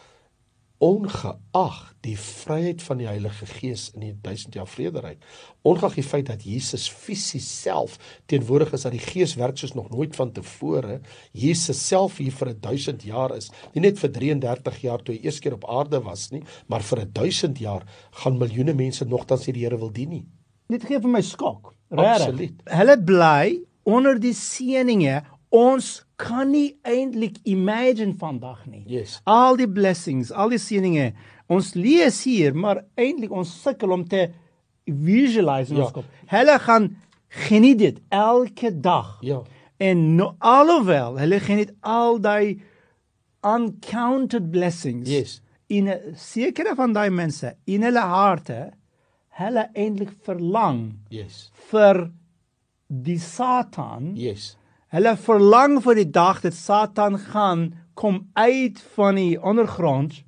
ongeag 0.84 1.80
die 2.04 2.16
vryheid 2.20 2.82
van 2.84 3.00
die 3.00 3.08
Heilige 3.08 3.48
Gees 3.48 3.86
in 3.94 4.04
die 4.04 4.12
duisend 4.26 4.58
jaar 4.58 4.68
vrederyk 4.68 5.24
ongeag 5.64 5.96
die 5.96 6.06
feit 6.06 6.28
dat 6.28 6.44
Jesus 6.44 6.86
fisies 6.92 7.48
self 7.62 7.96
teenwoordig 8.30 8.74
is 8.76 8.84
dat 8.84 8.96
die 8.96 9.02
Gees 9.02 9.36
werk 9.40 9.60
soos 9.60 9.74
nog 9.78 9.90
nooit 9.94 10.16
vantevore 10.18 11.00
Jesus 11.32 11.80
self 11.88 12.20
hier 12.20 12.36
vir 12.36 12.52
1000 12.68 13.08
jaar 13.08 13.36
is 13.36 13.50
nie 13.72 13.86
net 13.86 14.00
vir 14.02 14.12
33 14.20 14.80
jaar 14.84 15.02
toe 15.02 15.16
hy 15.16 15.24
eers 15.24 15.40
keer 15.40 15.56
op 15.56 15.68
aarde 15.80 16.02
was 16.04 16.30
nie 16.34 16.44
maar 16.68 16.84
vir 16.92 17.06
1000 17.06 17.64
jaar 17.64 17.88
gaan 18.22 18.40
miljoene 18.40 18.76
mense 18.76 19.08
nogtans 19.08 19.48
nie 19.48 19.58
die 19.58 19.68
Here 19.68 19.80
wil 19.80 19.94
dien 19.94 20.18
nie 20.18 20.26
Dit 20.72 20.86
gee 20.88 20.96
vir 20.96 21.12
my 21.12 21.20
skok. 21.20 21.74
Regtig. 21.92 22.54
Hulle 22.72 22.96
bly 23.04 23.58
onder 23.84 24.16
die 24.20 24.32
seëninge. 24.36 25.20
Ons 25.54 26.00
kan 26.18 26.48
nie 26.50 26.72
eintlik 26.82 27.36
imagine 27.46 28.14
vandag 28.18 28.64
nie. 28.66 28.82
Yes. 28.90 29.20
Al 29.30 29.56
die 29.60 29.68
blessings, 29.70 30.32
al 30.32 30.50
die 30.50 30.58
seëninge. 30.58 31.12
Ons 31.52 31.74
lees 31.78 32.22
hier, 32.26 32.54
maar 32.54 32.80
eintlik 32.98 33.30
ons 33.30 33.52
sukkel 33.62 33.92
om 33.94 34.02
te 34.08 34.28
visualize 34.86 35.70
in 35.70 35.76
Ja. 35.78 35.84
ons 35.84 35.92
kop. 35.92 36.04
Hulle 36.26 36.58
gaan 36.58 36.96
geniet 37.28 37.78
dit 37.78 38.00
elke 38.10 38.72
dag. 38.80 39.18
ja 39.22 39.42
En 39.78 40.14
no, 40.16 40.34
alhoewel 40.38 41.18
hulle 41.18 41.40
geniet 41.40 41.72
al 41.82 42.18
daai 42.22 42.60
uncounted 43.42 44.50
blessings 44.50 45.08
Yes. 45.08 45.40
in 45.68 45.88
'n 45.88 46.14
sekere 46.16 46.74
van 46.74 46.92
daai 46.92 47.10
mense 47.10 47.56
in 47.66 47.82
hulle 47.82 48.00
harte 48.00 48.72
hulle 49.38 49.68
eintlik 49.74 50.10
verlang 50.22 50.92
yes 51.10 51.50
vir 51.70 52.10
die 52.88 53.18
Satan. 53.18 54.12
yes 54.16 54.56
Hulle 54.94 55.16
verlang 55.18 55.80
vir 55.82 55.98
die 55.98 56.10
dag 56.14 56.38
dat 56.44 56.54
Satan 56.54 57.16
gaan 57.18 57.72
kom 57.98 58.28
uit 58.38 58.78
van 58.94 59.16
die 59.18 59.34
ondergrond 59.42 60.20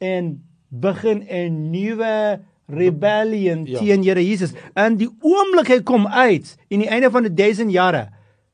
en 0.00 0.30
begin 0.72 1.20
'n 1.28 1.70
nuwe 1.70 2.40
rebellion 2.66 3.66
Ja. 3.66 3.78
teen 3.78 4.02
Here 4.02 4.26
Jesus. 4.26 4.54
En 4.74 4.96
die 4.96 5.10
oomblik 5.20 5.68
hy 5.68 5.82
kom 5.82 6.06
uit 6.06 6.56
in 6.68 6.80
die 6.80 6.88
einde 6.88 7.10
van 7.10 7.22
die 7.22 7.34
1000 7.34 7.70
jare, 7.70 8.08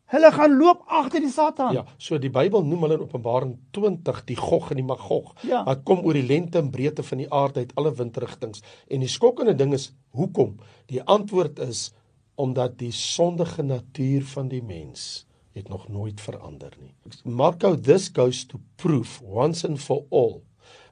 hulle 0.05 0.33
gaan 0.33 0.59
loop 0.59 0.83
agter 0.87 1.21
die 1.21 1.31
Satan. 1.31 1.75
Ja, 1.75 1.85
so 1.97 2.19
die 2.19 2.31
Bybel 2.31 2.65
noem 2.65 2.83
hulle 2.83 2.95
in 2.95 3.01
Openbaring 3.01 3.59
20 3.71 4.25
die 4.25 4.37
Gog 4.37 4.71
en 4.71 4.77
die 4.77 4.85
Magog. 4.85 5.35
Ja. 5.43 5.65
Wat 5.65 5.85
kom 5.85 5.99
oor 6.05 6.13
die 6.13 6.27
lengte 6.27 6.59
en 6.59 6.71
breedte 6.71 7.03
van 7.03 7.19
die 7.19 7.33
aarde 7.33 7.61
uit 7.61 7.75
alle 7.75 7.95
windrigtings. 7.95 8.63
En 8.89 9.01
die 9.01 9.09
skokkende 9.09 9.55
ding 9.55 9.73
is 9.73 9.95
hoekom? 10.11 10.57
Die 10.87 11.03
antwoord 11.03 11.59
is 11.59 11.95
omdat 12.35 12.79
die 12.79 12.93
sondige 12.93 13.63
natuur 13.63 14.23
van 14.25 14.49
die 14.49 14.63
mens 14.63 15.27
het 15.53 15.69
nog 15.69 15.89
nooit 15.89 16.21
verander 16.21 16.73
nie. 16.81 16.95
Marco 17.25 17.75
this 17.81 18.11
goes 18.13 18.45
to 18.47 18.61
prove 18.77 19.25
once 19.25 19.69
and 19.69 19.81
for 19.81 20.05
all 20.11 20.43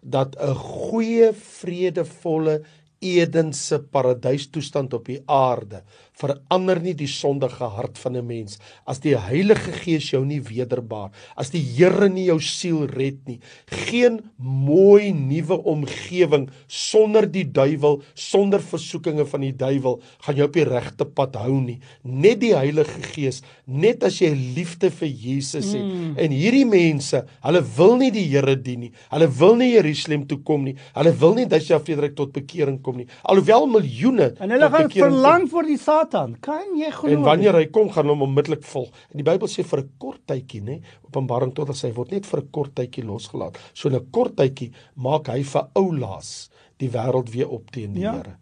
dat 0.01 0.37
'n 0.37 0.55
goeie 0.55 1.33
vredevolle 1.33 2.63
Edense 3.01 3.83
paradystoestand 3.83 4.93
op 4.93 5.05
die 5.05 5.23
aarde 5.25 5.83
verander 6.21 6.81
nie 6.85 6.95
die 6.95 7.09
sondige 7.11 7.71
hart 7.77 7.99
van 7.99 8.17
'n 8.17 8.27
mens. 8.27 8.59
As 8.87 9.01
die 9.01 9.17
Heilige 9.17 9.73
Gees 9.73 10.11
jou 10.11 10.25
nie 10.25 10.41
wederbaar 10.41 11.11
as 11.37 11.51
die 11.51 11.61
Here 11.61 12.09
nie 12.09 12.27
jou 12.27 12.39
siel 12.41 12.87
red 12.87 13.21
nie 13.29 13.39
geen 13.71 14.21
mooi 14.37 15.13
nuwe 15.13 15.57
omgewing 15.71 16.49
sonder 16.67 17.27
die 17.31 17.45
duiwel 17.45 18.01
sonder 18.15 18.61
versoekinge 18.61 19.27
van 19.27 19.45
die 19.47 19.53
duiwel 19.57 20.01
gaan 20.25 20.37
jou 20.37 20.49
op 20.49 20.57
die 20.57 20.65
regte 20.65 21.07
pad 21.07 21.37
hou 21.41 21.61
nie. 21.61 21.79
Net 22.05 22.41
die 22.41 22.55
Heilige 22.57 23.01
Gees 23.15 23.43
net 23.67 24.05
as 24.05 24.19
jy 24.21 24.33
liefde 24.57 24.91
vir 24.91 25.09
Jesus 25.09 25.73
het. 25.73 25.81
Mm. 25.81 26.15
en 26.19 26.31
hierdie 26.35 26.67
mense 26.67 27.25
hulle 27.45 27.63
wil 27.77 27.97
nie 28.01 28.11
die 28.11 28.27
Here 28.31 28.57
dien 28.57 28.81
nie. 28.81 28.93
Hulle 29.11 29.29
wil 29.41 29.57
nie 29.57 29.73
Jerusalem 29.75 30.27
toe 30.27 30.39
kom 30.47 30.65
nie. 30.65 30.77
Hulle 30.95 31.13
wil 31.21 31.35
nie 31.35 31.47
dat 31.47 31.67
jy 31.69 31.79
Frederik 31.81 32.17
tot 32.17 32.33
bekering 32.33 32.81
kom 32.83 32.97
nie. 33.01 33.07
Alhoewel 33.25 33.67
miljoene 33.71 34.35
En 34.39 34.51
hulle 34.51 34.69
gaan 34.71 34.89
bekering 34.89 34.93
kom. 34.93 35.21
verlang 35.21 35.49
vir 35.51 35.69
die 35.71 35.79
Satan. 36.11 36.35
Kan 36.43 36.75
jy 36.79 36.91
glo? 36.91 37.11
En 37.11 37.23
wanneer 37.23 37.55
hy 37.55 37.67
kom, 37.73 37.91
gaan 37.95 38.11
hom 38.11 38.25
onmiddellik 38.27 38.65
volg. 38.67 38.91
En 39.13 39.21
die 39.21 39.27
Bybel 39.27 39.49
sê 39.49 39.63
vir 39.63 39.81
'n 39.81 39.91
kort 39.99 40.21
tydjie, 40.27 40.63
nê, 40.63 40.83
Openbaring 41.07 41.55
tot 41.55 41.71
as 41.71 41.83
hy 41.83 41.93
word 41.93 42.11
net 42.11 42.27
vir 42.27 42.41
'n 42.41 42.51
kort 42.51 42.75
tydjie 42.75 43.05
losgelaat. 43.05 43.59
So 43.75 43.89
'n 43.89 44.11
kort 44.11 44.37
tydjie 44.37 44.73
maak 44.97 45.29
hy 45.29 45.43
vir 45.43 45.69
oulaas 45.75 46.51
die 46.79 46.89
wêreld 46.89 47.31
weer 47.31 47.49
op 47.49 47.71
teen 47.71 47.93
die 47.93 48.03
Ja. 48.03 48.13
Here. 48.13 48.37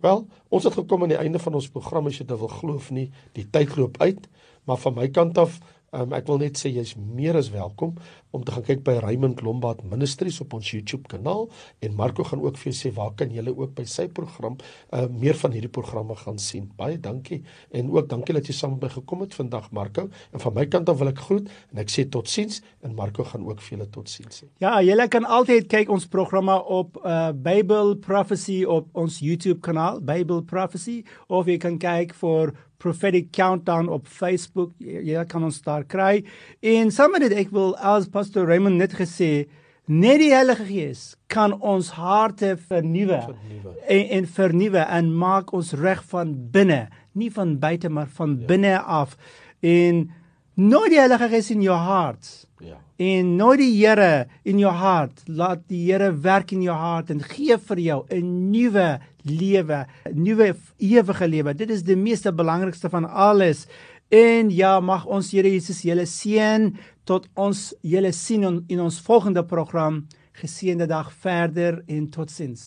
Wel, 0.00 0.26
ons 0.50 0.64
het 0.64 0.74
gekom 0.74 1.02
aan 1.02 1.08
die 1.08 1.18
einde 1.18 1.38
van 1.38 1.54
ons 1.54 1.68
program 1.68 2.06
as 2.06 2.18
jy 2.18 2.26
dit 2.26 2.38
wil 2.38 2.48
glo 2.48 2.74
of 2.74 2.90
nie. 2.90 3.10
Die 3.34 3.46
tyd 3.50 3.76
loop 3.76 4.00
uit, 4.00 4.28
maar 4.66 4.76
van 4.76 4.94
my 4.94 5.08
kant 5.08 5.38
af 5.38 5.60
Um, 5.92 6.14
ek 6.16 6.24
wil 6.24 6.38
net 6.40 6.56
sê 6.56 6.70
jy's 6.72 6.94
meer 6.96 7.36
as 7.36 7.50
welkom 7.52 7.90
om 8.32 8.44
te 8.48 8.52
gaan 8.54 8.64
kyk 8.64 8.78
by 8.86 8.94
Raymond 9.04 9.42
Lombard 9.44 9.82
Ministries 9.84 10.38
op 10.40 10.54
ons 10.56 10.70
YouTube 10.72 11.04
kanaal 11.12 11.42
en 11.84 11.98
Marco 11.98 12.24
gaan 12.24 12.40
ook 12.40 12.56
vir 12.56 12.70
jou 12.70 12.78
sê 12.78 12.92
waar 12.96 13.10
kan 13.12 13.28
jy 13.28 13.44
ook 13.50 13.74
by 13.76 13.84
sy 13.84 14.06
program 14.08 14.56
uh, 14.56 15.02
meer 15.12 15.36
van 15.36 15.52
hierdie 15.52 15.68
programme 15.68 16.16
gaan 16.16 16.40
sien. 16.40 16.70
Baie 16.78 16.96
dankie 16.96 17.42
en 17.76 17.90
ook 17.92 18.08
dankie 18.08 18.38
dat 18.38 18.48
jy 18.48 18.56
saam 18.56 18.78
met 18.78 18.86
my 18.86 18.90
gekom 18.94 19.26
het 19.26 19.36
vandag 19.36 19.68
Marco 19.76 20.06
en 20.08 20.44
van 20.46 20.56
my 20.56 20.64
kant 20.72 20.88
af 20.88 20.96
wil 21.02 21.12
ek 21.12 21.20
groet 21.26 21.52
en 21.74 21.84
ek 21.84 21.92
sê 21.92 22.06
totsiens 22.08 22.62
en 22.80 22.96
Marco 22.96 23.28
gaan 23.28 23.44
ook 23.44 23.60
vir 23.60 23.76
julle 23.76 23.90
totsiens 23.92 24.40
sê. 24.40 24.48
Ja, 24.64 24.78
julle 24.80 25.10
kan 25.12 25.28
altyd 25.28 25.68
kyk 25.76 25.92
ons 25.92 26.08
programme 26.08 26.56
op 26.72 26.96
uh 27.04 27.36
Bible 27.36 27.98
Prophecy 28.00 28.62
op 28.64 28.88
ons 28.96 29.20
YouTube 29.20 29.60
kanaal, 29.60 30.00
Bible 30.00 30.40
Prophecy, 30.40 31.02
of 31.28 31.52
jy 31.52 31.60
kan 31.60 31.76
kyk 31.76 32.16
vir 32.24 32.56
Prophetic 32.82 33.30
Countdown 33.30 33.88
op 33.88 34.08
Facebook. 34.10 34.72
Jy, 34.82 35.04
jy 35.12 35.24
kan 35.30 35.44
ons 35.46 35.60
daar 35.62 35.84
kry. 35.86 36.24
En 36.60 36.90
saam 36.94 37.14
met 37.14 37.28
dit 37.28 37.36
ek 37.44 37.52
wil 37.54 37.76
as 37.78 38.08
Pastor 38.10 38.48
Raymond 38.50 38.80
net 38.80 38.96
gesê, 38.98 39.46
net 39.86 40.18
die 40.22 40.32
Heilige 40.34 40.66
Gees 40.66 41.04
kan 41.32 41.54
ons 41.58 41.92
harte 41.96 42.54
vernuwe 42.68 43.18
en, 43.86 44.02
en 44.18 44.26
vernuwe 44.26 44.82
en 44.82 45.12
maak 45.18 45.52
ons 45.56 45.72
reg 45.78 46.02
van 46.12 46.34
binne, 46.54 46.84
nie 47.18 47.30
van 47.34 47.56
buite 47.62 47.90
maar 47.90 48.10
van 48.18 48.36
ja. 48.38 48.46
binne 48.50 48.76
af. 48.80 49.16
En 49.62 50.08
nooit 50.54 50.90
die 50.94 51.02
Heilige 51.02 51.30
Gees 51.32 51.50
in 51.54 51.62
jou 51.66 51.76
hart. 51.78 52.30
Ja. 52.62 52.78
En 53.02 53.34
nooit 53.36 53.58
die 53.58 53.72
Here 53.80 54.28
in 54.46 54.60
jou 54.62 54.70
hart. 54.70 55.24
Laat 55.26 55.64
die 55.70 55.84
Here 55.88 56.12
werk 56.22 56.52
in 56.54 56.62
jou 56.62 56.76
hart 56.78 57.10
en 57.10 57.22
gee 57.22 57.58
vir 57.58 57.78
jou 57.80 58.04
'n 58.10 58.50
nuwe 58.50 59.00
lewe, 59.24 59.86
nuwe 60.12 60.52
ewige 60.78 61.28
lewe. 61.28 61.54
Dit 61.54 61.70
is 61.70 61.84
die 61.86 61.96
meeste 61.96 62.32
belangrikste 62.32 62.90
van 62.92 63.08
alles. 63.08 63.66
En 64.12 64.50
ja, 64.52 64.76
mag 64.80 65.06
ons 65.08 65.30
Here 65.32 65.48
Jesus 65.48 65.80
julle 65.86 66.04
seën 66.04 66.68
tot 67.08 67.30
ons 67.34 67.70
julle 67.80 68.12
sien 68.12 68.44
in 68.68 68.80
ons 68.84 69.00
volgende 69.00 69.44
program. 69.48 70.02
Geseënde 70.36 70.86
dag 70.86 71.08
verder 71.24 71.80
en 71.88 72.10
totsiens. 72.12 72.60